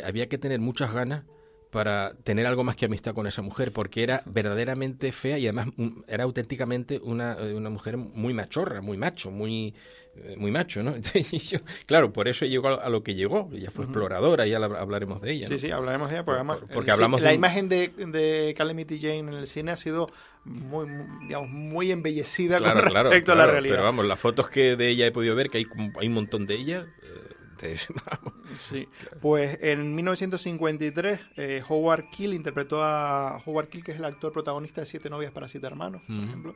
[0.04, 1.24] había que tener muchas ganas
[1.72, 5.68] para tener algo más que amistad con esa mujer, porque era verdaderamente fea y además
[5.76, 9.76] mm, era auténticamente una, eh, una mujer muy machorra, muy macho, muy,
[10.16, 10.96] eh, muy macho, ¿no?
[11.86, 13.50] claro, por eso llegó a lo que llegó.
[13.54, 15.48] Ella fue exploradora, ya hablaremos de ella.
[15.48, 19.20] Sí, sí, hablaremos de ella, porque además porque hablamos la imagen de, de Calamity Jane
[19.20, 20.08] en el cine ha sido
[20.46, 20.88] muy,
[21.28, 23.76] digamos, muy embellecida con respecto a la realidad.
[23.76, 25.66] Pero vamos, las fotos que de ella he podido ver, que hay,
[26.00, 26.88] hay un montón de ella.
[27.04, 27.27] Eh,
[28.58, 28.88] sí,
[29.22, 34.82] pues en 1953 eh, Howard Keel interpretó a Howard Keel, que es el actor protagonista
[34.82, 36.56] de Siete novias para siete hermanos, por ejemplo.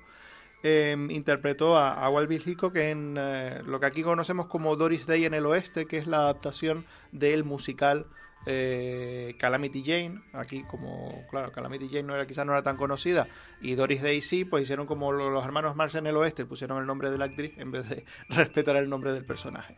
[0.63, 5.33] Em, interpretó a, a Hickok en eh, lo que aquí conocemos como Doris Day en
[5.33, 8.05] el Oeste, que es la adaptación del musical
[8.45, 10.21] eh, Calamity Jane.
[10.33, 13.27] Aquí, como, claro, Calamity Jane no era, quizás no era tan conocida,
[13.59, 16.85] y Doris Day sí, pues hicieron como los hermanos Marx en el Oeste, pusieron el
[16.85, 19.75] nombre de la actriz en vez de respetar el nombre del personaje.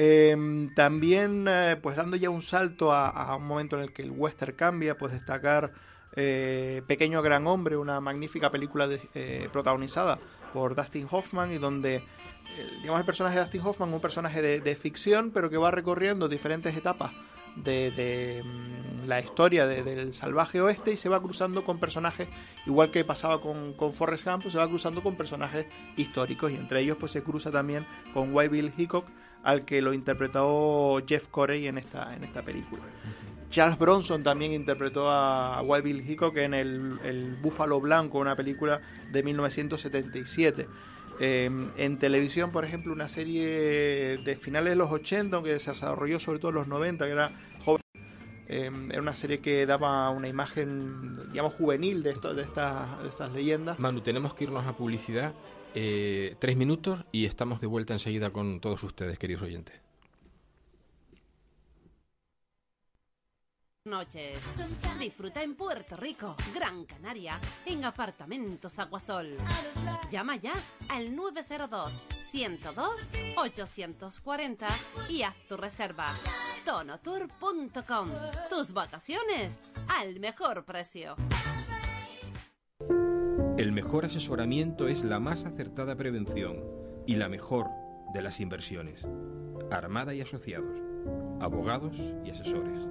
[0.00, 4.12] Em, también, eh, pues dando ya un salto a, un momento en el que el
[4.12, 5.72] western cambia, pues destacar
[6.20, 10.18] eh, Pequeño Gran Hombre, una magnífica película eh, protagonizada
[10.52, 12.02] por Dustin Hoffman y donde, eh,
[12.80, 16.76] digamos, el personaje de Dustin Hoffman, un personaje de, ficción, pero que va recorriendo diferentes
[16.76, 17.12] etapas
[17.56, 22.28] de, mm, la historia del salvaje oeste y se va cruzando con personajes,
[22.66, 26.80] igual que pasaba con, con Forrest Gump, se va cruzando con personajes históricos y entre
[26.80, 29.06] ellos pues se cruza también con White Bill Hickok,
[29.42, 32.82] al que lo interpretó Jeff Corey en esta, en esta película.
[33.50, 38.80] Charles Bronson también interpretó a White Bill Hickok en el, el Búfalo Blanco, una película
[39.10, 40.66] de 1977.
[41.20, 46.20] Em, en televisión, por ejemplo, una serie de finales de los 80, aunque se desarrolló
[46.20, 47.32] sobre todo en los 90, que era
[47.64, 47.82] joven.
[48.46, 53.08] Em, era una serie que daba una imagen, digamos, juvenil de, esto, de, estas, de
[53.08, 53.78] estas leyendas.
[53.78, 55.34] Manu, tenemos que irnos a publicidad.
[55.74, 59.80] Eh, tres minutos y estamos de vuelta enseguida con todos ustedes, queridos oyentes.
[63.88, 64.38] noches.
[65.00, 69.36] Disfruta en Puerto Rico, Gran Canaria, en apartamentos Aguasol.
[70.10, 70.52] Llama ya
[70.88, 71.92] al 902
[72.30, 74.68] 102 840
[75.08, 76.12] y haz tu reserva.
[76.64, 78.08] tonotour.com.
[78.50, 79.56] Tus vacaciones
[79.88, 81.16] al mejor precio.
[83.58, 86.62] El mejor asesoramiento es la más acertada prevención
[87.08, 87.66] y la mejor
[88.14, 89.04] de las inversiones.
[89.72, 90.78] Armada y asociados,
[91.40, 92.86] abogados y asesores.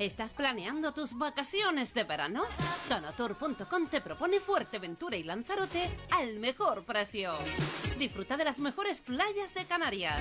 [0.00, 2.44] ¿Estás planeando tus vacaciones de verano?
[2.88, 7.34] Tonotour.com te propone Fuerteventura y Lanzarote al mejor precio.
[7.98, 10.18] Disfruta de las mejores playas de Canarias.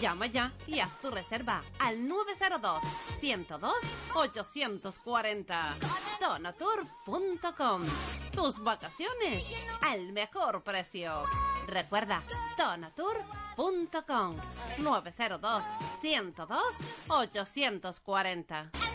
[0.00, 2.80] Llama ya y haz tu reserva al 902
[3.18, 3.72] 102
[4.14, 5.74] 840.
[6.20, 7.82] Tonotour.com.
[8.30, 9.44] Tus vacaciones
[9.80, 11.24] al mejor precio.
[11.66, 12.22] Recuerda,
[12.56, 14.36] tonotour.com
[14.78, 15.64] 902
[16.00, 16.60] 102
[17.08, 18.85] 840.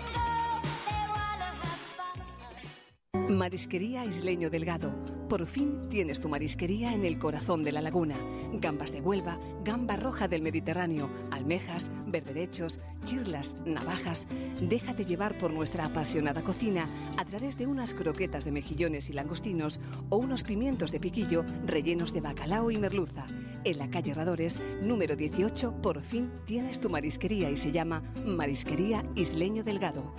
[3.37, 4.93] Marisquería Isleño Delgado.
[5.29, 8.15] Por fin tienes tu marisquería en el corazón de la laguna.
[8.53, 14.27] Gambas de Huelva, gamba roja del Mediterráneo, almejas, berberechos, chirlas, navajas.
[14.61, 16.85] Déjate llevar por nuestra apasionada cocina
[17.17, 22.13] a través de unas croquetas de mejillones y langostinos o unos pimientos de piquillo rellenos
[22.13, 23.25] de bacalao y merluza.
[23.63, 29.05] En la calle Radores, número 18, por fin tienes tu marisquería y se llama Marisquería
[29.15, 30.13] Isleño Delgado.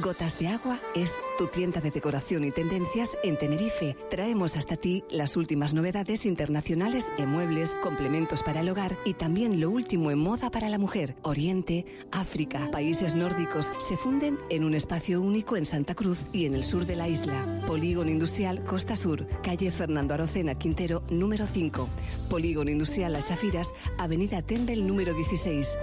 [0.00, 3.96] Gotas de Agua es tu tienda de decoración y tendencias en Tenerife.
[4.10, 9.60] Traemos hasta ti las últimas novedades internacionales en muebles, complementos para el hogar y también
[9.60, 11.16] lo último en moda para la mujer.
[11.22, 16.54] Oriente, África, países nórdicos se funden en un espacio único en Santa Cruz y en
[16.54, 17.44] el sur de la isla.
[17.66, 21.88] Polígono Industrial Costa Sur, calle Fernando Arocena Quintero, número 5.
[22.30, 25.76] Polígono Industrial Las Chafiras, Avenida Tembel, número 16.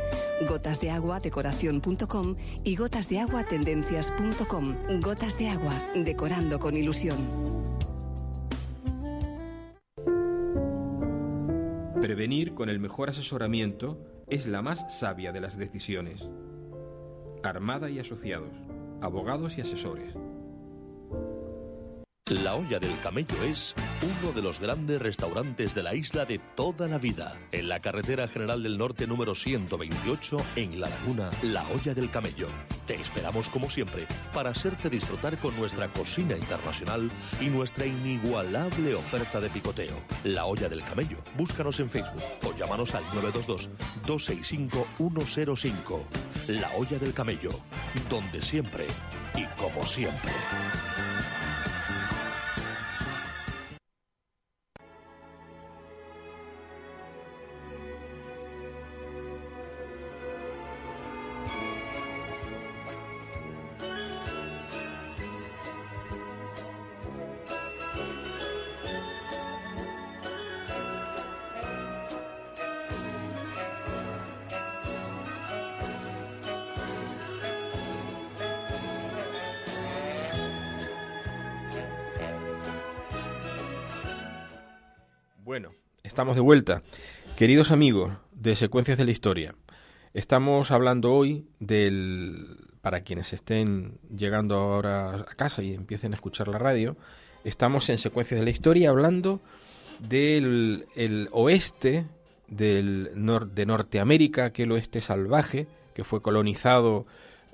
[0.48, 3.44] Gotas de Agua, decoración.com y Gotas de Agua,
[4.00, 4.76] tendencias.com.
[5.02, 7.18] Gotas de Agua, decorando con ilusión.
[12.02, 16.28] Prevenir con el mejor asesoramiento es la más sabia de las decisiones.
[17.44, 18.54] Armada y asociados,
[19.02, 20.14] abogados y asesores.
[22.30, 26.88] La Olla del Camello es uno de los grandes restaurantes de la isla de toda
[26.88, 27.36] la vida.
[27.52, 32.48] En la carretera general del norte número 128, en La Laguna, La Olla del Camello.
[32.86, 37.10] Te esperamos como siempre para hacerte disfrutar con nuestra cocina internacional
[37.42, 39.96] y nuestra inigualable oferta de picoteo.
[40.24, 41.18] La Olla del Camello.
[41.36, 43.06] Búscanos en Facebook o llámanos al
[44.06, 46.04] 922-265-105.
[46.60, 47.60] La Olla del Camello.
[48.08, 48.86] Donde siempre
[49.36, 50.32] y como siempre.
[86.20, 86.82] Estamos de vuelta.
[87.38, 89.56] Queridos amigos de Secuencias de la Historia,
[90.14, 96.50] estamos hablando hoy del, para quienes estén llegando ahora a casa y empiecen a escuchar
[96.50, 96.98] la radio,
[97.46, 99.40] estamos en Secuencias de la Historia hablando
[100.10, 102.06] del el oeste
[102.50, 103.12] del
[103.54, 107.06] de Norteamérica, aquel oeste salvaje que fue colonizado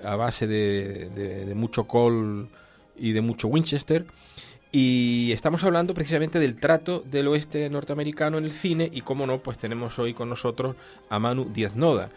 [0.02, 2.48] a base de, de mucho col
[2.96, 4.06] y de mucho Winchester
[4.78, 9.38] y estamos hablando precisamente del trato del oeste norteamericano en el cine y como no,
[9.38, 10.76] pues tenemos hoy con nosotros
[11.08, 12.10] a Manu Díaz Noda.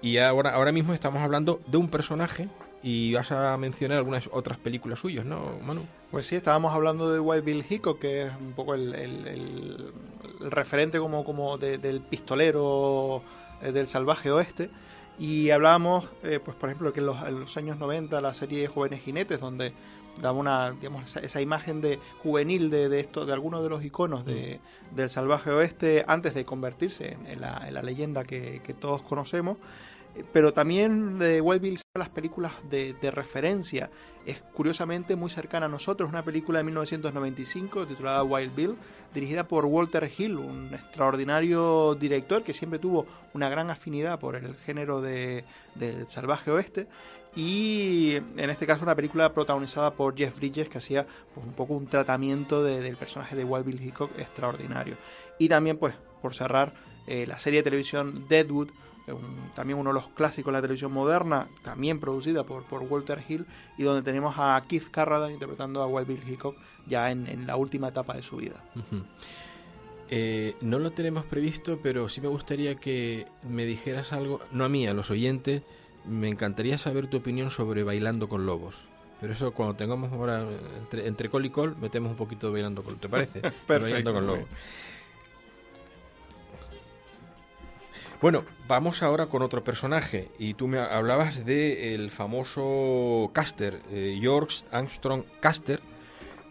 [0.00, 2.48] Y ahora, ahora mismo estamos hablando de un personaje
[2.84, 5.80] y vas a mencionar algunas otras películas suyas, ¿no, Manu?
[6.12, 9.92] Pues sí, estábamos hablando de Wild Bill Hickok, que es un poco el,
[10.38, 13.22] referente como, como del pistolero
[13.60, 14.70] eh, del salvaje oeste.
[15.18, 19.40] Y hablábamos, eh, pues por ejemplo, que en los, años 90 la serie Jóvenes Jinetes,
[19.40, 19.72] donde
[20.20, 24.60] daba una, digamos, esa, imagen de juvenil de, esto, de algunos de los iconos de,
[24.92, 24.96] mm.
[24.96, 29.58] del salvaje oeste antes de convertirse en, la, leyenda que, todos conocemos.
[30.32, 33.90] Pero también de Wild Bill las películas de, de, referencia.
[34.24, 38.76] Es curiosamente muy cercana a nosotros, una película de 1995 titulada Wild Bill,
[39.14, 44.56] dirigida por Walter Hill, un extraordinario director que siempre tuvo una gran afinidad por el
[44.56, 45.44] género de,
[46.08, 46.88] salvaje oeste.
[47.36, 51.74] Y en este caso una película protagonizada por Jeff Bridges que hacía pues, un poco
[51.74, 54.96] un tratamiento del personaje de Wild Bill Hickok extraordinario.
[55.38, 56.74] Y también pues por cerrar
[57.06, 58.70] eh, la serie de televisión Deadwood,
[59.54, 63.44] también uno de los clásicos de la televisión moderna, también producida por, por Walter Hill,
[63.76, 66.56] y donde tenemos a Keith Carradine interpretando a Wild Bill Hickok
[66.86, 68.62] ya en, la última etapa de su vida.
[70.08, 74.68] Eh, no lo tenemos previsto, pero sí me gustaría que me dijeras algo, no a
[74.68, 75.62] mí, a los oyentes,
[76.06, 78.84] me encantaría saber tu opinión sobre Bailando con Lobos.
[79.20, 80.46] Pero eso cuando tengamos ahora
[80.78, 83.40] entre, entre col y col, metemos un poquito de Bailando con ¿te parece?
[83.66, 84.12] Perfecto.
[84.12, 84.48] con Lobos.
[88.20, 90.30] Bueno, vamos ahora con otro personaje.
[90.38, 95.80] Y tú me hablabas del famoso Caster, eh, George Armstrong Caster,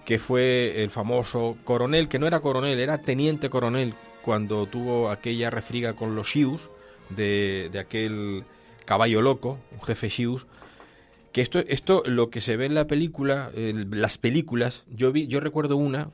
[0.05, 5.49] que fue el famoso coronel, que no era coronel, era teniente coronel cuando tuvo aquella
[5.49, 6.69] refriga con los Shius
[7.09, 8.43] de, aquel
[8.85, 10.45] caballo loco, un jefe Shius.
[11.31, 15.39] Que esto, esto, lo que se ve en la película, las películas, yo vi, yo
[15.39, 16.11] recuerdo una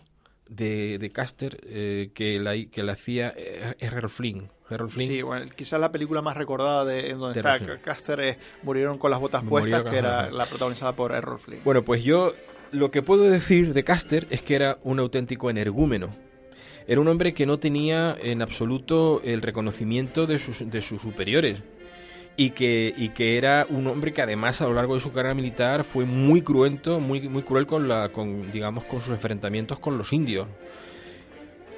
[0.48, 3.34] de, de Caster eh, que la que la hacía
[3.80, 4.50] Errol Flynn
[4.96, 9.10] Sí, bueno, quizás la película más recordada de en donde está Caster es Murieron con
[9.10, 11.62] las botas puestas, que era la protagonizada por Errol Flynn.
[11.64, 12.34] Bueno, pues yo
[12.72, 16.10] lo que puedo decir de Caster es que era un auténtico energúmeno.
[16.88, 21.62] Era un hombre que no tenía en absoluto el reconocimiento de sus, de sus superiores.
[22.42, 25.34] Y que, y que era un hombre que además a lo largo de su carrera
[25.34, 29.98] militar fue muy cruento, muy, muy cruel con, la, con, digamos, con sus enfrentamientos con
[29.98, 30.48] los indios.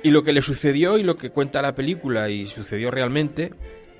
[0.03, 3.53] Y lo que le sucedió y lo que cuenta la película y sucedió realmente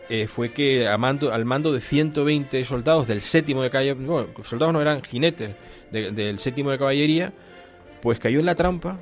[0.08, 4.82] eh, fue que al mando de 120 soldados del séptimo de caballería, bueno, soldados no
[4.82, 5.56] eran jinetes,
[5.90, 7.34] del séptimo de caballería,
[8.04, 9.00] pues cayó en la trampa,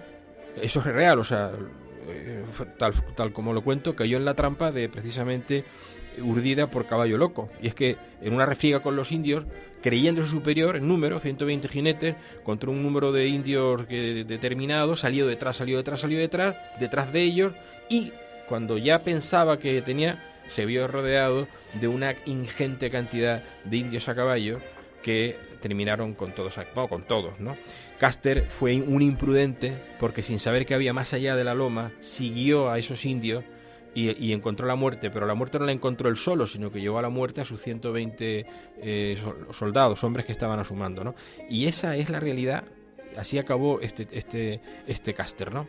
[0.61, 1.51] eso es real, o sea,
[2.07, 2.43] eh,
[2.77, 5.65] tal, tal como lo cuento, cayó en la trampa de precisamente
[6.21, 7.49] urdida por caballo loco.
[7.61, 9.45] Y es que en una refriega con los indios,
[9.81, 15.77] creyendo superior en número, 120 jinetes, contra un número de indios determinado, salió detrás, salió
[15.77, 17.53] detrás, salió detrás, detrás de ellos,
[17.89, 18.11] y
[18.47, 21.47] cuando ya pensaba que tenía, se vio rodeado
[21.79, 24.59] de una ingente cantidad de indios a caballo
[25.03, 26.55] que terminaron con todos,
[26.89, 27.55] con todos, ¿no?
[27.99, 32.69] Caster fue un imprudente porque sin saber que había más allá de la loma, siguió
[32.69, 33.43] a esos indios
[33.95, 36.99] y, encontró la muerte, pero la muerte no la encontró él solo, sino que llevó
[36.99, 38.45] a la muerte a sus 120
[38.81, 39.17] eh,
[39.51, 41.15] soldados, hombres que estaban asumando, ¿no?
[41.49, 42.63] Y esa es la realidad,
[43.17, 45.67] así acabó este, este, este caster, ¿no?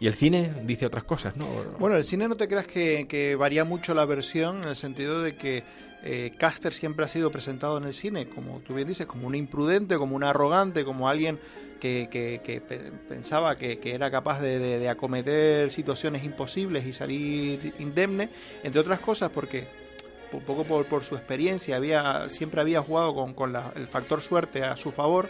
[0.00, 1.46] Y el cine dice otras cosas, ¿no?
[1.78, 5.36] Bueno, el cine no te creas que, varía mucho la versión en el sentido de
[5.36, 5.62] que
[6.02, 9.34] eh, Caster siempre ha sido presentado en el cine, como tú bien dices, como un
[9.34, 11.38] imprudente, como un arrogante, como alguien
[11.84, 12.62] que,
[13.08, 18.30] pensaba que, era capaz de, acometer situaciones imposibles y salir indemne,
[18.62, 19.66] entre otras cosas porque
[20.32, 24.92] un poco por, su experiencia había siempre había jugado con, el factor suerte a su
[24.92, 25.28] favor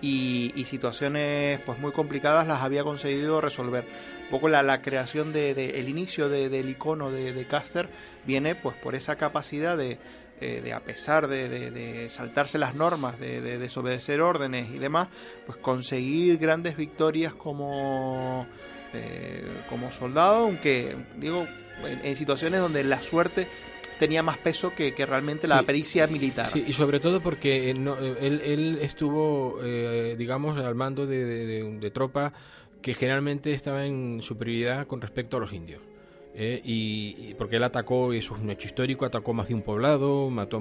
[0.00, 3.84] y, situaciones pues muy complicadas las había conseguido resolver.
[4.24, 7.88] Un poco la, creación del de, el inicio del icono de, Caster
[8.26, 9.98] viene pues por esa capacidad de,
[10.40, 15.08] eh, de a pesar de, saltarse las normas, de, desobedecer órdenes y demás,
[15.46, 18.46] pues conseguir grandes victorias como,
[18.92, 21.46] eh, como soldado, aunque digo,
[22.02, 23.46] en, situaciones donde la suerte
[23.98, 26.48] tenía más peso que, realmente la pericia militar.
[26.48, 27.86] Sí, y sobre todo porque él,
[28.20, 32.32] él, estuvo, eh, digamos, al mando de, de tropa
[32.82, 35.80] que generalmente estaba en superioridad con respecto a los indios.
[36.36, 40.30] Eh, y, porque él atacó, eso es un hecho histórico, atacó más de un poblado,
[40.30, 40.60] mató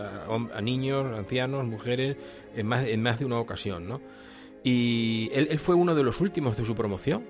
[0.00, 2.16] a, a, niños, ancianos, mujeres,
[2.56, 4.00] en más, en más de una ocasión, ¿no?
[4.64, 7.22] Y él, fue uno de los últimos de su promoción.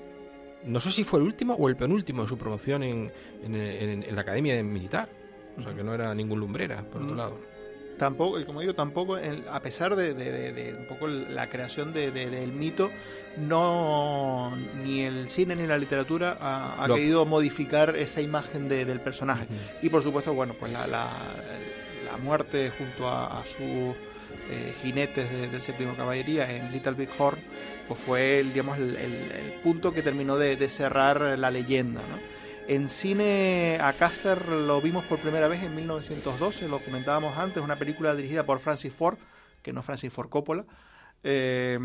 [0.65, 3.13] No sé si fue el último o el penúltimo de su promoción en,
[3.43, 5.11] en, la academia militar.
[5.59, 7.19] O sea, que no era ningún lumbrera, por otro mm.
[7.19, 7.54] lado
[7.99, 9.17] tampoco, como digo, tampoco,
[9.51, 12.91] a pesar de, un poco la creación del mito,
[13.37, 19.47] no ni el cine ni la literatura ha, querido modificar esa imagen del personaje.
[19.83, 21.07] Y por supuesto, bueno, pues la, la,
[22.23, 23.95] muerte junto a, su
[24.51, 27.39] eh, jinetes del séptimo caballería en Little Big Horn,
[27.89, 28.95] pues fue el, digamos, el,
[29.63, 32.01] punto que terminó de, cerrar la leyenda.
[32.67, 37.77] En cine a Caster lo vimos por primera vez en 1912, lo comentábamos antes, una
[37.77, 39.19] película dirigida por Francis Ford,
[39.63, 40.65] que no Francis Ford Coppola,
[41.27, 41.79] eh,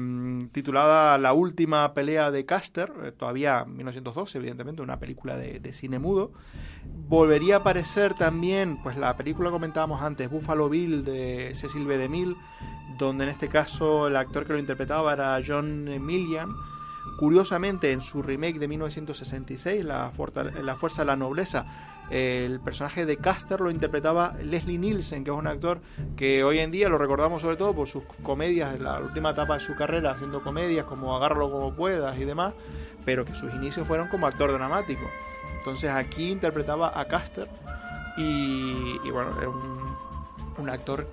[0.53, 6.32] titulada La última pelea de Caster, eh, todavía 1912, evidentemente, una película de, cine mudo.
[7.07, 11.97] Volvería a aparecer también, pues la película que comentábamos antes, Buffalo Bill de Cecil B.
[11.97, 12.36] DeMille,
[12.97, 16.53] donde en este caso el actor que lo interpretaba era John Millian.
[17.20, 21.65] Curiosamente, en su remake de 1966, La, Fuerza de la Nobleza,
[22.09, 25.82] el personaje de Caster lo interpretaba Leslie Nielsen, que es un actor
[26.15, 29.55] que hoy en día lo recordamos sobre todo por sus comedias en la última etapa
[29.55, 32.53] de su carrera, haciendo comedias como Agárralo como puedas y demás,
[33.03, 35.05] pero que sus inicios fueron como actor dramático.
[35.57, 37.49] Entonces aquí interpretaba a Caster
[38.15, 41.05] y, bueno, era un actor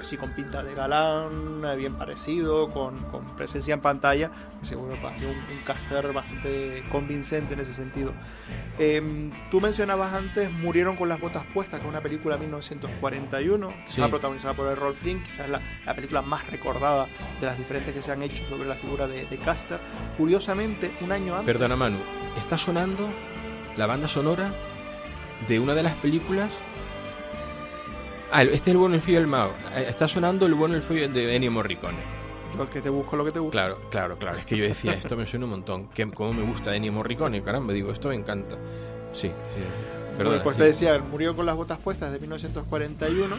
[0.00, 2.98] así con pinta de galán, eh, bien parecido, con,
[3.36, 4.30] presencia en pantalla,
[4.62, 8.12] seguro va a ser un, caster bastante convincente en ese sentido.
[8.78, 13.72] Em, tú mencionabas antes Murieron con las botas puestas, que es una película de 1941,
[13.88, 17.06] está protagonizada por Errol Flynn, quizás la, la, película más recordada
[17.40, 19.78] de las diferentes que se han hecho sobre la figura de, de Caster.
[20.16, 21.46] Curiosamente, un año antes...
[21.46, 21.98] Perdona Manu,
[22.38, 23.08] está sonando
[23.76, 24.52] la banda sonora
[25.46, 26.50] de una de las películas
[28.30, 29.32] Ah, este es el bueno, el feo y el.
[29.32, 31.96] Eh, está sonando el bueno, el feo de Ennio Morricone.
[32.56, 33.52] Yo es que te busco lo que te gusta.
[33.52, 34.38] Claro, claro, claro.
[34.38, 35.88] Es que yo decía, esto me suena un montón.
[35.88, 37.42] Que, ¿Cómo me gusta Ennio Morricone?
[37.42, 38.56] Caramba, digo, esto me encanta.
[39.12, 40.14] Sí, sí.
[40.18, 43.36] Perdón, pues te decía, murió con las botas puestas de 1941,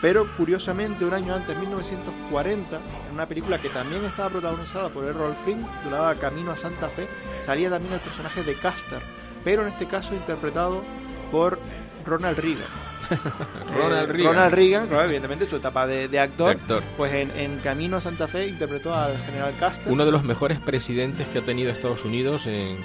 [0.00, 5.34] pero curiosamente un año antes, 1940, en una película que también estaba protagonizada por Errol
[5.44, 7.06] Flynn, titulada Camino a Santa Fe,
[7.40, 9.02] salía también el personaje de Caster,
[9.44, 10.82] pero en este caso interpretado
[11.30, 11.58] por
[12.06, 12.93] Ronald Reagan.
[13.76, 14.34] Ronald Reagan.
[14.34, 16.56] Ronald Reagan, evidentemente su etapa de, actor,
[16.96, 19.92] pues en, Camino a Santa Fe interpretó al general Custer.
[19.92, 22.76] Uno de los mejores presidentes que ha tenido Estados Unidos en,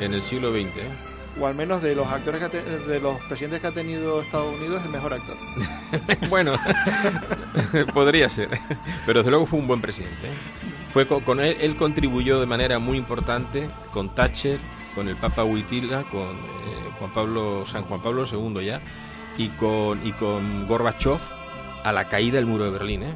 [0.00, 0.76] en el siglo XX.
[0.78, 0.90] ¿eh?
[1.40, 2.42] O al menos de los actores
[2.86, 5.36] de los presidentes que ha tenido Estados Unidos, el mejor actor.
[6.28, 6.58] bueno,
[7.94, 8.50] podría ser.
[9.06, 10.28] Pero desde luego fue un buen presidente.
[10.28, 10.34] ¿eh?
[10.92, 14.60] Fue con, él, él contribuyó de manera muy importante con Thatcher,
[14.94, 18.82] con el Papa Huitila, con eh, Juan Pablo, San Juan Pablo II ya,
[19.36, 21.18] y con, y con Gorbachev
[21.84, 23.02] a la caída del muro de Berlín.
[23.02, 23.14] ¿eh?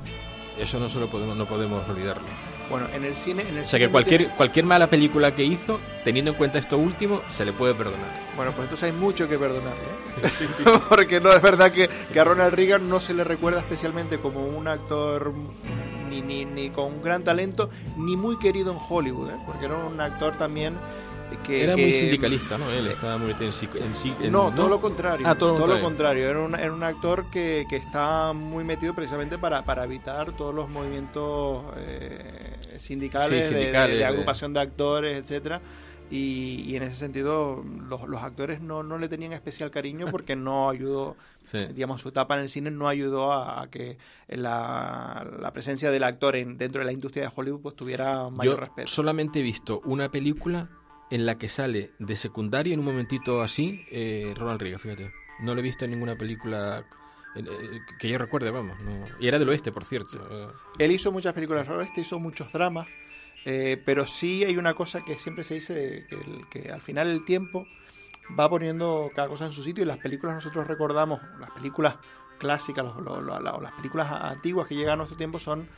[0.58, 2.24] Eso no, solo podemos, no podemos olvidarlo.
[2.70, 3.42] Bueno, en el cine...
[3.42, 6.78] En el o sea que cualquier, cualquier mala película que hizo, teniendo en cuenta esto
[6.78, 8.08] último, se le puede perdonar.
[8.34, 9.74] Bueno, pues entonces hay mucho que perdonar.
[9.74, 10.48] ¿eh?
[10.88, 14.44] Porque no es verdad que, que, a Ronald Reagan no se le recuerda especialmente como
[14.44, 15.32] un actor
[16.08, 19.36] ni, ni, ni con un gran talento, ni muy querido en Hollywood, ¿eh?
[19.46, 20.74] porque era un actor también
[21.48, 22.70] era muy sindicalista, ¿no?
[22.70, 25.26] Él estaba muy en, no, todo lo contrario.
[25.28, 26.28] Ah, todo, lo contrario.
[26.28, 30.54] Era un, era un actor que, que, está muy metido precisamente para, para evitar todos
[30.54, 35.60] los movimientos eh, sindicales, de, agrupación de actores, etcétera.
[36.08, 40.70] Y, en ese sentido los, los, actores no, no le tenían especial cariño porque no
[40.70, 41.16] ayudó,
[41.74, 43.98] digamos, su etapa en el cine no ayudó a, que
[44.28, 48.54] la, la, presencia del actor en, dentro de la industria de Hollywood pues tuviera mayor
[48.54, 48.88] Yo respeto.
[48.88, 50.68] solamente he visto una película
[51.11, 55.12] en la que sale de secundario en un momentito así eh, Ronald Reagan, fíjate.
[55.40, 56.84] No lo he visto en ninguna película
[57.34, 58.76] eh, eh, que yo recuerde, vamos.
[59.20, 60.54] Y era del oeste, por cierto.
[60.78, 62.86] Él hizo muchas películas del oeste, hizo muchos dramas,
[63.44, 66.18] pero sí hay una cosa que siempre se dice, que,
[66.50, 67.66] que al final el tiempo
[68.38, 71.96] va poniendo cada cosa en su sitio y las películas nosotros recordamos, las películas
[72.38, 75.68] clásicas o las películas antiguas que llegan a nuestro tiempo son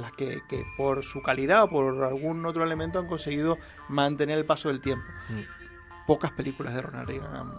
[0.00, 0.40] las que,
[0.76, 5.06] por su calidad o por algún otro elemento han conseguido mantener el paso del tiempo.
[5.28, 6.06] Mm.
[6.06, 7.52] Pocas películas de Ronald Reagan.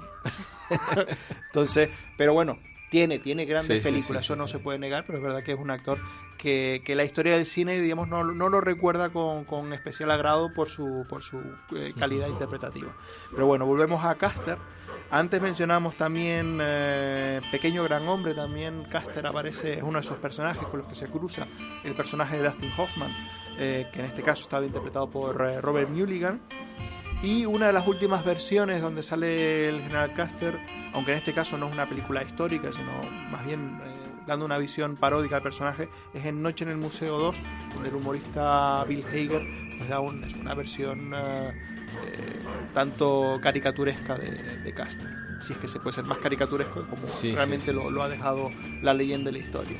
[1.48, 2.58] Entonces, pero bueno,
[2.94, 5.72] tiene, tiene grandes películas, eso no se puede negar, pero es verdad que es un
[5.72, 5.98] actor
[6.38, 10.54] que, que la historia del cine, digamos, no, no lo recuerda con, con, especial agrado
[10.54, 11.40] por su, por su
[11.76, 12.96] eh, calidad interpretativa.
[13.32, 14.60] Pero bueno, volvemos a Caster.
[15.10, 20.68] Antes mencionamos también eh, Pequeño Gran Hombre, también Caster aparece, es uno de esos personajes
[20.68, 21.48] con los que se cruza
[21.84, 23.12] el personaje de Dustin Hoffman,
[23.58, 26.40] eh, que en este caso estaba interpretado por eh, Robert Mulligan.
[27.24, 30.60] Y una de las últimas versiones donde sale el general Caster,
[30.92, 33.02] aunque en este caso no es una película histórica, sino
[33.32, 33.80] más bien
[34.28, 37.36] dando una visión paródica al personaje, es en Noche en el Museo 2,
[37.76, 39.42] donde el humorista Bill Hager
[39.78, 41.54] pues da es una versión eh,
[42.74, 45.08] tanto caricaturesca de, Caster.
[45.40, 48.50] Si es que se puede ser más caricaturesco como realmente lo, ha dejado
[48.82, 49.78] la leyenda de la historia.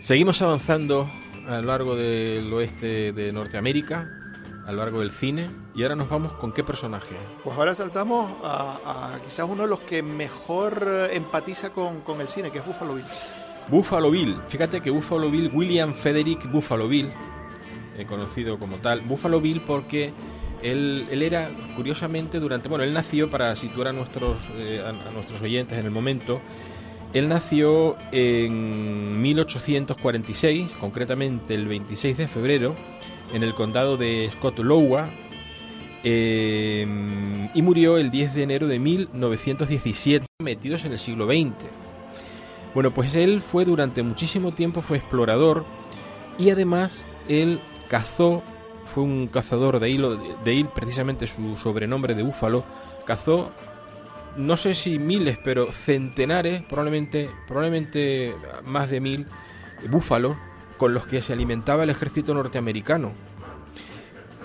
[0.00, 1.08] Seguimos avanzando
[1.46, 4.19] a lo largo del oeste de Norteamérica,
[4.70, 7.16] a lo largo del cine, y ahora nos vamos con qué personaje.
[7.42, 12.58] Pues ahora saltamos a, quizás uno de los que mejor empatiza con, el cine, que
[12.58, 13.04] es Buffalo Bill.
[13.66, 14.36] Buffalo Bill.
[14.46, 17.10] Fíjate que Buffalo Bill, William Frederick Buffalo Bill,
[17.98, 20.12] eh, conocido como tal, Buffalo Bill porque
[20.62, 22.68] él, él, era, curiosamente, durante.
[22.68, 26.40] Bueno, él nació, para situar a nuestros, eh, a, a nuestros oyentes en el momento,
[27.12, 32.76] él nació en 1846, concretamente el 26 de febrero,
[33.32, 35.10] en el condado de Scott Iowa,
[36.02, 36.86] eh,
[37.54, 41.52] y murió el 10 de enero de 1917, metidos en el siglo XX.
[42.74, 45.64] Bueno, pues él fue durante muchísimo tiempo, fue explorador
[46.38, 48.42] y además él cazó,
[48.86, 49.98] fue un cazador de ahí,
[50.44, 52.64] de ahí precisamente su sobrenombre de búfalo,
[53.04, 53.50] cazó
[54.36, 59.26] no sé si miles, pero centenares, probablemente, probablemente más de mil
[59.90, 60.36] búfalos
[60.80, 63.12] con los que se alimentaba el ejército norteamericano.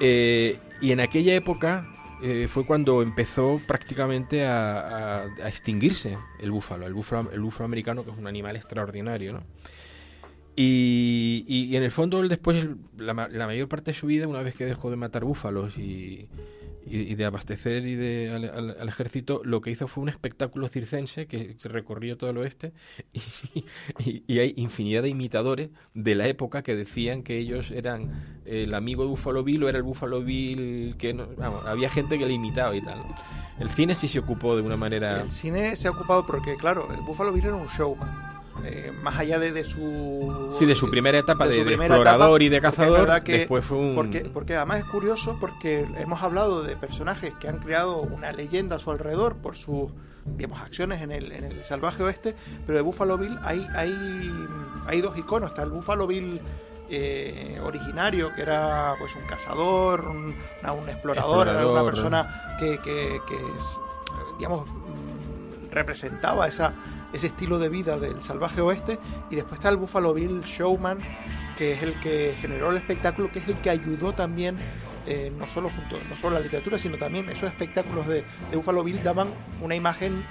[0.01, 1.87] Eh, y en aquella época
[2.21, 8.11] eh, fue cuando empezó prácticamente a, extinguirse el búfalo, el búfalo, el búfalo americano, que
[8.11, 9.43] es un animal extraordinario, ¿no?
[10.57, 12.67] Y, y, en el fondo, después,
[12.97, 16.27] la, la, mayor parte de su vida, una vez que dejó de matar búfalos y,
[16.87, 21.55] y de abastecer y de, al, ejército, lo que hizo fue un espectáculo circense que
[21.63, 22.73] recorrió todo el oeste
[23.99, 28.73] y, y, hay infinidad de imitadores de la época que decían que ellos eran el
[28.73, 32.25] amigo de Buffalo Bill o era el Buffalo Bill que no, vamos, había gente que
[32.25, 33.01] le imitaba y tal.
[33.59, 35.21] El cine sí se ocupó de una manera...
[35.21, 39.19] El cine se ha ocupado porque, claro, el Buffalo Bill era un showman eh, más
[39.19, 42.49] allá de, de, su sí de su primera etapa de, de, de explorador etapa, y
[42.49, 46.75] de cazador que, después fue un porque, porque además es curioso porque hemos hablado de
[46.75, 49.91] personajes que han creado una leyenda a su alrededor por sus
[50.25, 52.35] digamos acciones en el, en el salvaje oeste
[52.65, 54.31] pero de Buffalo Bill hay hay
[54.87, 55.49] hay dos iconos.
[55.49, 56.39] Está el Buffalo Bill
[56.89, 62.77] eh, originario, que era pues un cazador, un, una, un explorador, explorador, una persona que,
[62.79, 63.79] que, que es,
[64.37, 64.67] digamos,
[65.71, 66.73] representaba esa,
[67.15, 68.99] ese estilo de vida del salvaje oeste.
[69.29, 70.99] Y después está el Buffalo Bill Showman,
[71.57, 74.57] que es el que generó el espectáculo, que es el que ayudó también.
[75.07, 78.83] Eh, no solo junto, no solo la literatura, sino también esos espectáculos de, de Buffalo
[78.83, 79.29] Bill daban
[79.61, 80.25] una imagen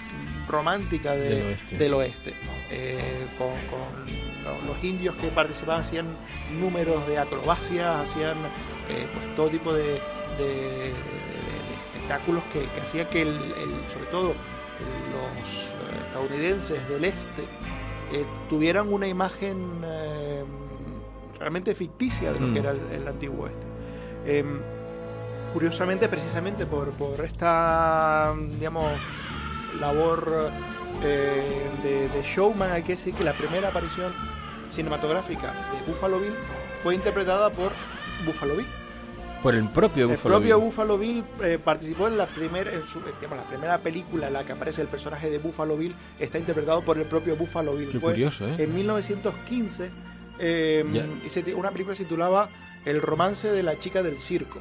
[0.48, 2.34] romántica de, del oeste, del oeste.
[2.70, 6.06] Eh, con, con los, indios que participaban hacían
[6.60, 8.36] números de acrobacias, hacían
[8.90, 10.00] eh, pues todo tipo de,
[10.38, 10.92] de
[11.94, 14.34] espectáculos que, que hacía que el, el, sobre todo
[15.12, 17.42] los estadounidenses del este
[18.12, 20.44] eh, tuvieran una imagen eh,
[21.38, 22.52] realmente ficticia de lo mm.
[22.52, 23.66] que era el, el antiguo oeste.
[24.26, 24.44] Eh,
[25.52, 28.90] curiosamente, precisamente por, por, esta, digamos,
[29.80, 30.50] labor
[31.02, 34.12] eh, de, de, showman, hay que decir que la primera aparición
[34.70, 36.34] cinematográfica de Buffalo Bill
[36.82, 37.72] fue interpretada por
[38.26, 38.66] Buffalo Bill.
[39.44, 40.64] Por el propio Buffalo El propio Bill.
[40.64, 44.42] Buffalo Bill eh, participó en la, primer, en su, digamos, la primera película en la
[44.42, 47.90] que aparece el personaje de Buffalo Bill, está interpretado por el propio Buffalo Bill.
[47.90, 48.54] Qué Fue curioso, ¿eh?
[48.56, 49.90] En 1915,
[50.38, 50.82] eh,
[51.54, 52.48] una película se titulaba
[52.86, 54.60] El romance de la chica del circo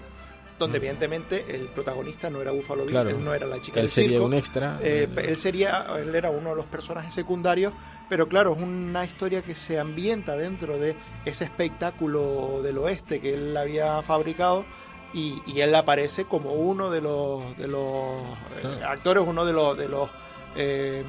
[0.60, 0.82] donde mm.
[0.82, 3.10] evidentemente el protagonista no era Buffalo Bill, claro.
[3.10, 4.26] él no era la chica él del sería circo.
[4.26, 4.80] un extra.
[4.82, 7.74] Eh, él sería, él era uno de los personajes secundarios,
[8.10, 10.96] pero claro, es una historia que se ambienta dentro de
[11.26, 14.66] ese espectáculo del oeste que él había fabricado.
[15.16, 18.24] Y, y él aparece como uno de los, de los
[18.62, 18.80] claro.
[18.80, 20.10] eh, actores, uno de los, de los
[20.56, 21.04] eh,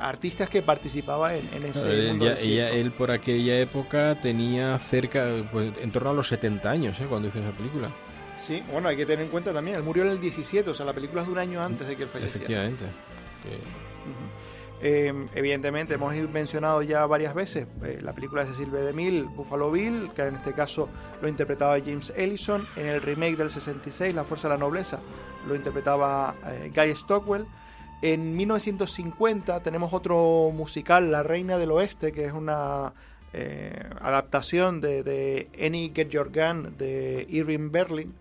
[0.00, 4.78] artistas que participaba en, en ese claro, mundo ya, ella, él por aquella época tenía
[4.78, 7.06] cerca, pues, en torno a los 70 años, ¿eh?
[7.08, 7.90] cuando hizo esa película.
[8.38, 10.86] Sí, bueno, hay que tener en cuenta también, él murió en el 17, o sea,
[10.86, 12.44] la película es de un año antes de que él falleciera.
[12.44, 12.84] Efectivamente.
[12.84, 12.88] Uh
[13.48, 14.46] -huh.
[14.82, 18.80] Eh, evidentemente, hemos mencionado ya varias veces eh, la película de Cecil B.
[18.80, 20.88] DeMille, Buffalo Bill, que en este caso
[21.22, 22.66] lo interpretaba James Ellison.
[22.76, 25.00] En el remake del 66, La Fuerza de la Nobleza,
[25.48, 27.46] lo interpretaba eh, Guy Stockwell.
[28.02, 32.92] En 1950 tenemos otro musical, La Reina del Oeste, que es una
[34.00, 38.14] adaptación de, de, Any Get Your Gun de Irving Berlin,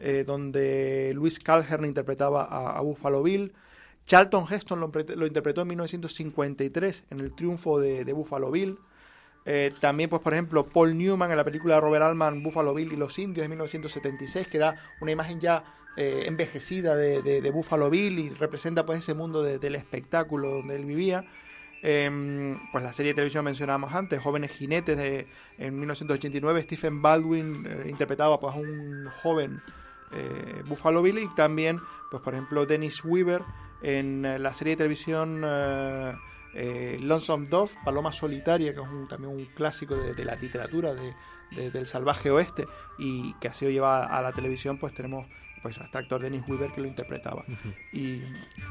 [0.00, 3.52] eh, donde Luis Calhern interpretaba a, Buffalo Bill.
[4.06, 8.78] Charlton Heston lo, interpretó en 1953 en el triunfo de, Buffalo Bill.
[9.46, 12.92] Eh, también, pues, por ejemplo, Paul Newman en la película de Robert Altman, Buffalo Bill
[12.92, 15.64] y los indios de 1976, que da una imagen ya
[15.96, 20.76] eh, envejecida de, de, Buffalo Bill y representa pues ese mundo de, del espectáculo donde
[20.76, 21.24] él vivía.
[21.86, 25.26] Eh, pues la serie de televisión mencionábamos antes, Jóvenes Jinetes de
[25.58, 29.60] en 1989, Stephen Baldwin eh, interpretaba pues a un joven
[30.12, 31.78] eh, Buffalo Bill y también,
[32.10, 33.42] pues por ejemplo, Dennis Weaver
[33.82, 39.44] en la serie de televisión eh, Lonesome Dove, Paloma Solitaria, que es un, también un
[39.46, 41.14] clásico de, de la literatura de,
[41.50, 42.66] de, del salvaje oeste
[42.98, 45.26] y que ha sido llevada a la televisión, pues tenemos
[45.62, 47.44] pues a este actor Dennis Weaver que lo interpretaba.
[47.48, 47.74] Uh -huh.
[47.92, 48.22] Y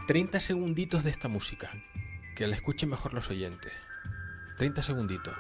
[0.08, 1.72] 30 segunditos de esta música,
[2.34, 3.72] que la escuchen mejor los oyentes.
[4.58, 5.34] 30 segunditos.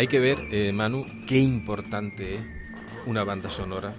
[0.00, 2.40] Hay que ver, eh, Manu, qué importante es
[3.06, 3.92] una banda sonora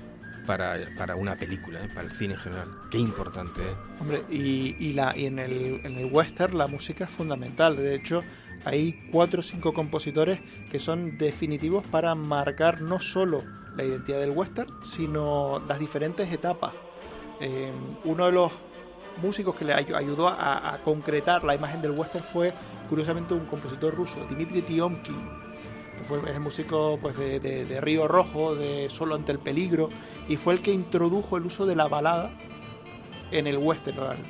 [0.47, 2.70] para, para una película, eh, para el cine en general.
[2.89, 3.76] Qué importante es.
[4.00, 7.76] Hombre, y, y, la, y en, el, en el western la música es fundamental.
[7.76, 8.24] De hecho,
[8.64, 10.39] hay cuatro o cinco compositores
[10.72, 13.43] que son definitivos para marcar no solo
[13.76, 16.72] la identidad del western, sino las diferentes etapas.
[17.41, 17.74] Eh,
[18.06, 18.54] uno de los
[19.22, 22.54] músicos que le ayudó a, a, concretar la imagen del western fue,
[22.88, 25.49] curiosamente, un compositor ruso, Dmitry Tiomkin
[26.04, 29.89] fue el músico pues, de, de, de, Río Rojo, de Solo ante el peligro,
[30.28, 32.32] y fue el que introdujo el uso de la balada
[33.32, 34.24] en el western.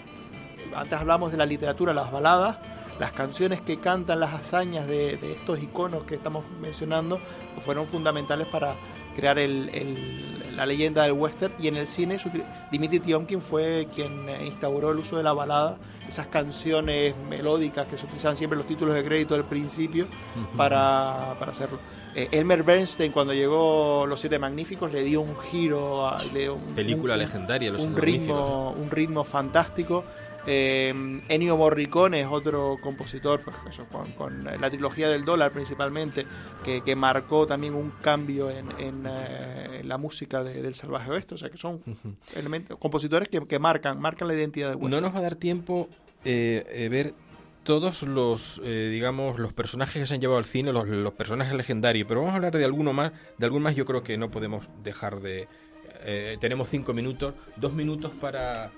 [0.76, 2.57] Antes hablamos de la literatura, las baladas,
[2.99, 7.20] las canciones que cantan las hazañas de, de estos iconos que estamos mencionando,
[7.53, 8.76] pues fueron fundamentales para
[9.16, 12.18] crear el, el, la leyenda del western y en el cine
[12.70, 18.05] Dimitri Tiomkin fue quien instauró el uso de la balada, esas canciones melódicas que se
[18.05, 20.07] utilizaban siempre los títulos de crédito al principio uh
[20.39, 20.57] -huh.
[20.57, 21.80] para, para, hacerlo.
[22.14, 26.55] Eh, Elmer Bernstein cuando llegó Los Siete Magníficos le dio un giro, a, le dio
[26.55, 30.03] un, película un, legendaria, Los un ritmo, un ritmo fantástico.
[30.51, 36.25] Eh, Ennio Morricone es otro compositor, pues eso, con, con, la trilogía del dólar principalmente,
[36.63, 41.11] que, que marcó también un cambio en, en, eh, en la música de, del salvaje
[41.11, 41.35] oeste.
[41.35, 42.15] O sea que son uh -huh.
[42.35, 44.91] elementos, compositores que, que, marcan, marcan la identidad del western.
[44.91, 45.87] No nos va a dar tiempo
[46.25, 47.13] eh, ver
[47.63, 51.53] todos los, eh, digamos, los personajes que se han llevado al cine, los, los, personajes
[51.53, 54.31] legendarios, pero vamos a hablar de alguno más, de algún más yo creo que no
[54.31, 55.47] podemos dejar de...
[56.01, 58.71] Eh, tenemos cinco minutos, dos minutos para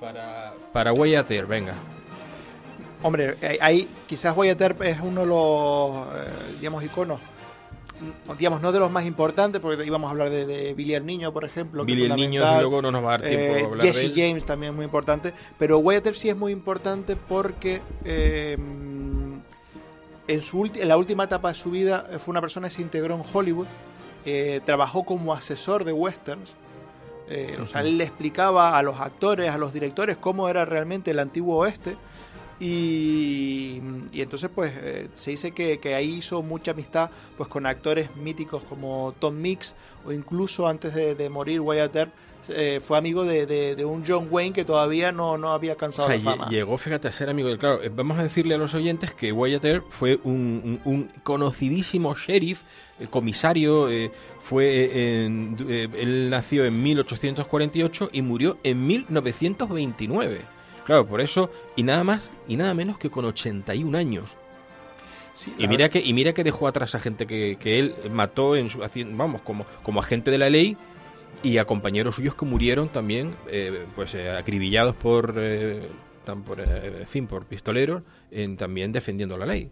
[0.00, 1.74] para, para Wyatt Earp, venga.
[3.02, 7.20] Hombre, ahí quizás Wyatt Earp es uno de los, eh, digamos, iconos,
[8.36, 11.32] digamos, no de los más importantes, porque íbamos a hablar de, de Billy el Niño,
[11.32, 11.84] por ejemplo.
[11.84, 14.06] Billy el Niño, luego no nos va a dar tiempo eh, a hablar Jesse de
[14.06, 14.12] él.
[14.14, 18.56] James también es muy importante, pero Wyatt Earp sí es muy importante porque eh,
[20.26, 23.14] en, su en la última etapa de su vida fue una persona que se integró
[23.14, 23.66] en Hollywood,
[24.24, 26.54] eh, trabajó como asesor de westerns,
[27.28, 27.58] eh.
[27.60, 31.18] O sea, él le explicaba a los actores, a los directores, cómo era realmente el
[31.18, 31.96] antiguo oeste.
[32.60, 33.80] Y,
[34.12, 38.16] y entonces, pues, eh, se dice que, que, ahí hizo mucha amistad pues con actores
[38.16, 42.12] míticos como Tom Mix, o incluso antes de, de morir, Wyatt Earp
[42.48, 46.08] eh, fue amigo de, de, de, un John Wayne que todavía no, no había alcanzado
[46.08, 46.48] o sea, la fama.
[46.48, 47.58] Llegó, fíjate, a ser amigo del.
[47.58, 52.14] Claro, vamos a decirle a los oyentes que Wyatt Earp fue un, un, un conocidísimo
[52.14, 52.62] sheriff,
[52.98, 54.10] eh, comisario, eh,
[54.48, 60.40] fue en, eh, él nació en 1848 y murió en 1929.
[60.86, 64.38] Claro, por eso, y nada más y nada menos que con 81 años.
[65.34, 68.56] Sí, y mira que y mira que dejó atrás a gente que, que él mató
[68.56, 68.80] en su
[69.12, 70.78] vamos como como agente de la ley
[71.42, 75.86] y a compañeros suyos que murieron también eh, pues eh, acribillados por eh,
[76.44, 79.70] por en fin por pistoleros en, también defendiendo la ley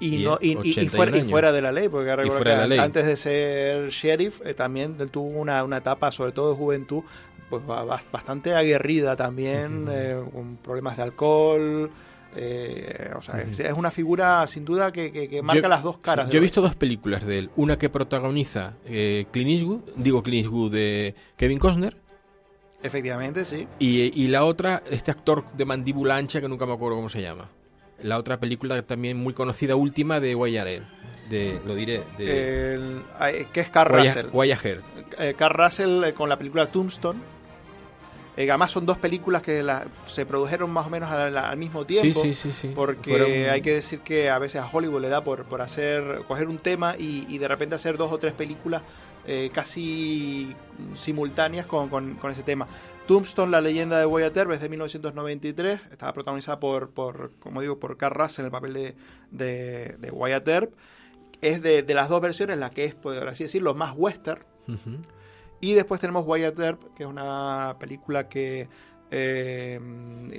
[0.00, 2.78] y, no, y, y, fuera, y, fuera, de la ley, porque fuera de ley.
[2.78, 7.02] antes de ser sheriff eh, también él tuvo una, una etapa, sobre todo de juventud,
[7.50, 10.26] pues bastante aguerrida también, uh -huh.
[10.26, 11.90] eh, con problemas de alcohol.
[12.36, 13.64] Eh, o sea, uh -huh.
[13.64, 16.26] es, una figura sin duda que, que, que marca yo, las dos caras.
[16.26, 17.50] Sí, yo he visto dos películas de él.
[17.56, 21.96] Una que protagoniza eh, Clint Eastwood, digo Clint Eastwood de Kevin Costner.
[22.82, 23.66] Efectivamente, sí.
[23.80, 27.20] Y, y la otra, este actor de mandíbula ancha que nunca me acuerdo cómo se
[27.20, 27.48] llama
[28.02, 30.82] la otra película también muy conocida última de Wyatt
[31.28, 33.02] de lo diré de el,
[33.52, 34.26] que es Carl Russell.
[34.32, 34.64] Wyatt
[35.18, 37.20] eh, Carl Russell eh, con la película Tombstone.
[38.36, 41.84] Eh, además son dos películas que la, se produjeron más o menos al, al mismo
[41.84, 43.30] tiempo sí, sí, sí, porque Fueron...
[43.50, 46.58] hay que decir que a veces a Hollywood le da por, por hacer coger un
[46.58, 48.82] tema y, y de repente hacer dos o tres películas
[49.30, 50.54] eh, casi
[50.94, 52.66] simultáneas con, con, con, ese tema.
[53.08, 57.80] Tombstone, la leyenda de Wyatt Earp, es de 1993, estaba protagonizada por, por como digo,
[57.80, 58.94] por Carl Russell en el papel de,
[59.30, 60.74] de, de Wyatt Earp.
[61.40, 64.42] Es de, de, las dos versiones la que es, por así decirlo, más western.
[64.66, 64.98] Uh -huh.
[65.62, 68.68] Y después tenemos Wyatt Earp, que es una película que
[69.10, 69.80] eh,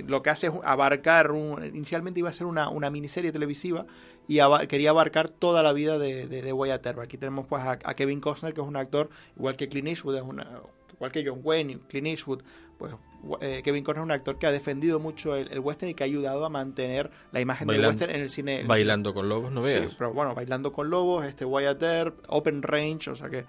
[0.06, 3.84] lo que hace es abarcar, un, inicialmente iba a ser una, una miniserie televisiva
[4.28, 7.00] y quería abarcar toda la vida de, de, de Wyatt Earp.
[7.00, 10.18] Aquí tenemos pues a, a, Kevin Costner, que es un actor igual que Clint Eastwood,
[10.18, 10.62] es una,
[11.00, 12.42] igual que John Wayne, Clint Eastwood,
[12.78, 12.94] pues
[13.40, 16.04] eh, Kevin Costner es un actor que ha defendido mucho el, el, western y que
[16.04, 18.54] ha ayudado a mantener la imagen Bailando- del western en el cine.
[18.56, 19.94] en el Bailando con lobos, no Sí, veas.
[19.96, 23.44] pero bueno, bailando con lobos, este Wyatt Earp, Open Range, o sea que.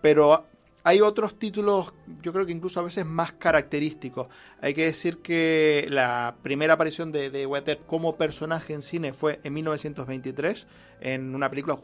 [0.00, 0.46] Pero
[0.86, 4.28] hay otros títulos, yo creo que incluso a veces más característicos.
[4.60, 9.12] Hay que decir que la primera aparición de, de Wyatt Earp como personaje en cine
[9.12, 10.66] fue en 1923,
[11.00, 11.78] en una película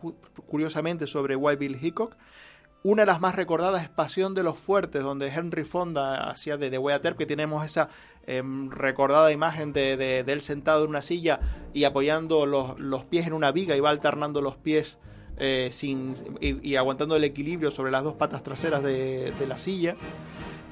[0.46, 2.16] curiosamente sobre White Bill Hickok.
[2.82, 6.70] Una de las más recordadas es Pasión de los Fuertes, donde Henry Fonda hacía de,
[6.70, 6.78] de
[7.16, 7.90] que tenemos esa
[8.26, 11.40] em, recordada imagen de, de- de él sentado en una silla
[11.74, 14.96] y apoyando los, pies en una viga y va alternando los pies
[15.36, 19.96] eh, sin, y, aguantando el equilibrio sobre las dos patas traseras de la silla.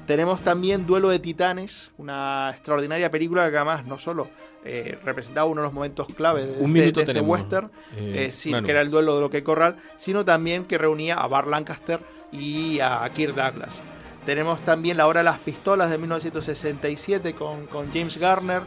[0.09, 4.27] Tenemos también Duelo de Titanes, una extraordinaria película que además no solo
[4.65, 8.61] eh, representaba uno de los momentos clave de, Un minuto de este western, eh, eh,
[8.65, 11.99] que era el duelo de lo que Corral, sino también que reunía a Bar Lancaster
[12.31, 13.81] y a Kirk Douglas.
[14.25, 18.63] Tenemos también La Hora de las Pistolas de 1967 con, con James Garner.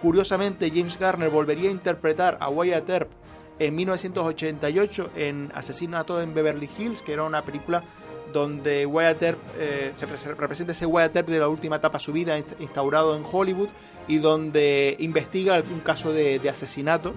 [0.00, 3.10] Curiosamente, James Garner volvería a interpretar a Wyatt Earp
[3.58, 7.84] en 1988 en Asesinato en Beverly Hills, que era una película
[8.32, 11.98] donde Wyatt Earp, eh, se pre- se representa ese Wyatt Earp de la última etapa
[11.98, 13.68] de su vida inst- instaurado en Hollywood
[14.06, 17.14] y donde investiga un caso de, de asesinato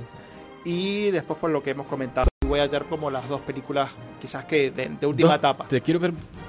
[0.63, 3.89] y después por lo que hemos comentado Wyatt Earp como las dos películas
[4.19, 5.99] quizás que de, de última Dos- etapa Te quiero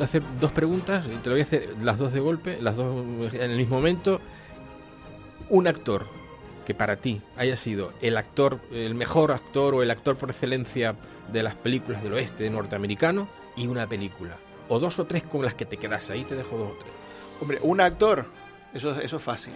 [0.00, 3.04] hacer dos preguntas, y te lo voy a hacer las dos de golpe, las dos
[3.34, 4.20] en el mismo momento.
[5.48, 6.06] Un actor
[6.64, 10.94] que para ti haya sido el actor, el mejor actor o el actor por excelencia
[11.32, 14.36] de las películas del oeste norteamericano y una película.
[14.68, 16.92] O dos o tres con las que te quedas ahí, te dejo dos o tres.
[17.40, 18.26] hombre un actor
[18.74, 19.52] eso, eso es fácil.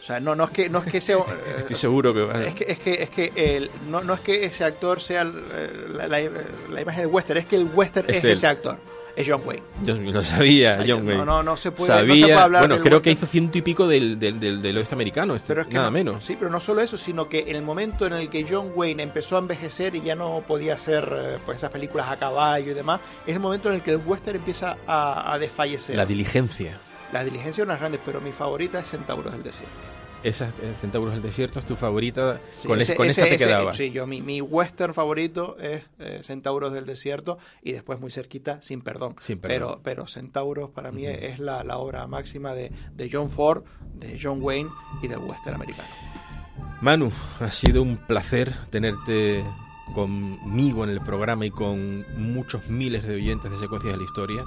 [0.00, 2.54] O sea no, no es que no es que sea eh, Estoy seguro que Es
[2.54, 6.08] que, es que, es que el- no, no es que ese actor sea el- la,
[6.08, 6.30] la-
[6.70, 8.78] la imagen del western, es que el western Es ese actor,
[9.16, 9.62] es John Wayne.
[9.82, 11.16] Yo lo sabía, John Wayne.
[11.16, 13.56] no, no, no se puede, no se puede hablar bueno, del creo que hizo ciento
[13.58, 16.24] y pico del, del, del, del oeste americano, este, pero es que nada no- menos.
[16.24, 19.02] Sí, pero no solo eso, sino que en el momento en el que John Wayne
[19.02, 22.74] empezó a envejecer y ya no podía hacer eh, pues esas películas a caballo y
[22.74, 25.96] demás, es el momento en el que el western empieza a, a desfallecer.
[25.96, 26.78] La diligencia.
[27.12, 29.74] La diligencia es una grande, pero mi favorita es Centauros del Desierto.
[30.28, 32.40] Esa, eh, Centauros del Desierto, es tu favorita.
[32.52, 33.74] Sí, con, ese- ese- con ese- esa te ese- quedaba.
[33.74, 38.60] Sí, yo, mi, mi western favorito es eh, Centauros del Desierto y después muy cerquita,
[38.60, 39.14] Sin Perdón.
[39.20, 39.56] Sin Perdón.
[39.56, 43.62] Pero, pero Centauros para mí es la, la obra máxima de, de John Ford,
[43.94, 44.70] de John Wayne
[45.02, 45.88] y del western americano.
[46.80, 47.10] Manu,
[47.40, 49.44] ha sido un placer tenerte
[49.94, 54.44] conmigo en el programa y con muchos miles de oyentes de Secuencias de la Historia,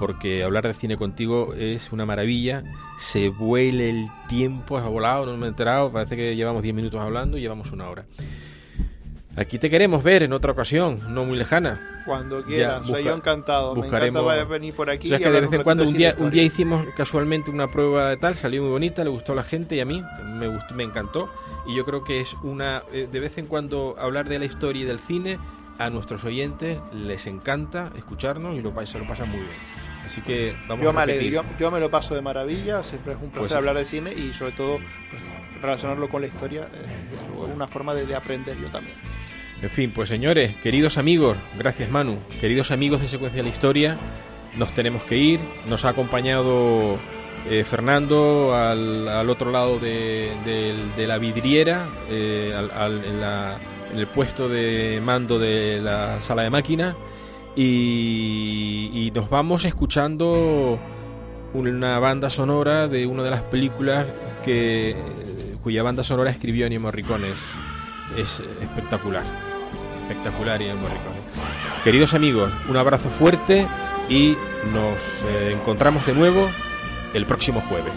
[0.00, 2.64] porque hablar de cine contigo es una maravilla,
[2.98, 6.98] se vuele el tiempo, has volado, no me he enterado, parece que llevamos 10 minutos
[7.00, 8.06] hablando y llevamos una hora.
[9.36, 12.02] Aquí te queremos ver en otra ocasión, no muy lejana.
[12.04, 13.74] Cuando quieras, soy yo encantado.
[13.76, 15.06] buscaremos- Me encanta venir por aquí.
[15.06, 17.50] O sea y que de vez en un cuando, un día, un día hicimos casualmente
[17.50, 20.02] una prueba de tal, salió muy bonita, le gustó a la gente y a mí
[20.38, 21.30] me gustó, me encantó.
[21.68, 24.82] Y yo creo que es una, eh, de vez en cuando hablar de la historia
[24.82, 25.38] y del cine,
[25.78, 29.50] a nuestros oyentes les encanta escucharnos y lo, pa- se lo pasan muy bien.
[30.10, 33.18] Así que vamos Yo a me yo, yo me lo paso de maravilla, siempre es
[33.22, 35.22] un placer Pues- hablar de cine y sobre todo pues,
[35.62, 38.96] relacionarlo con la historia, eh, es una forma de, de aprender yo también.
[39.62, 43.98] En fin, pues señores, queridos amigos, gracias Manu, queridos amigos de Secuencia de la Historia,
[44.56, 45.38] nos tenemos que ir,
[45.68, 46.98] nos ha acompañado
[47.48, 50.32] eh, Fernando al, al otro lado de,
[51.06, 53.56] la vidriera, eh, al- al- en, la-
[53.92, 56.96] en el puesto de mando de la sala de máquinas,
[57.56, 60.78] y, nos vamos escuchando
[61.52, 64.06] una banda sonora de una de las películas
[64.44, 64.94] que
[65.62, 67.30] cuya banda sonora escribió Ennio Morricone.
[67.30, 69.24] Es, es espectacular,
[70.02, 70.76] espectacular Ennio.
[71.84, 73.66] Queridos amigos, un abrazo fuerte
[74.08, 74.36] y
[74.72, 76.48] nos eh, encontramos de nuevo
[77.14, 77.92] el próximo jueves.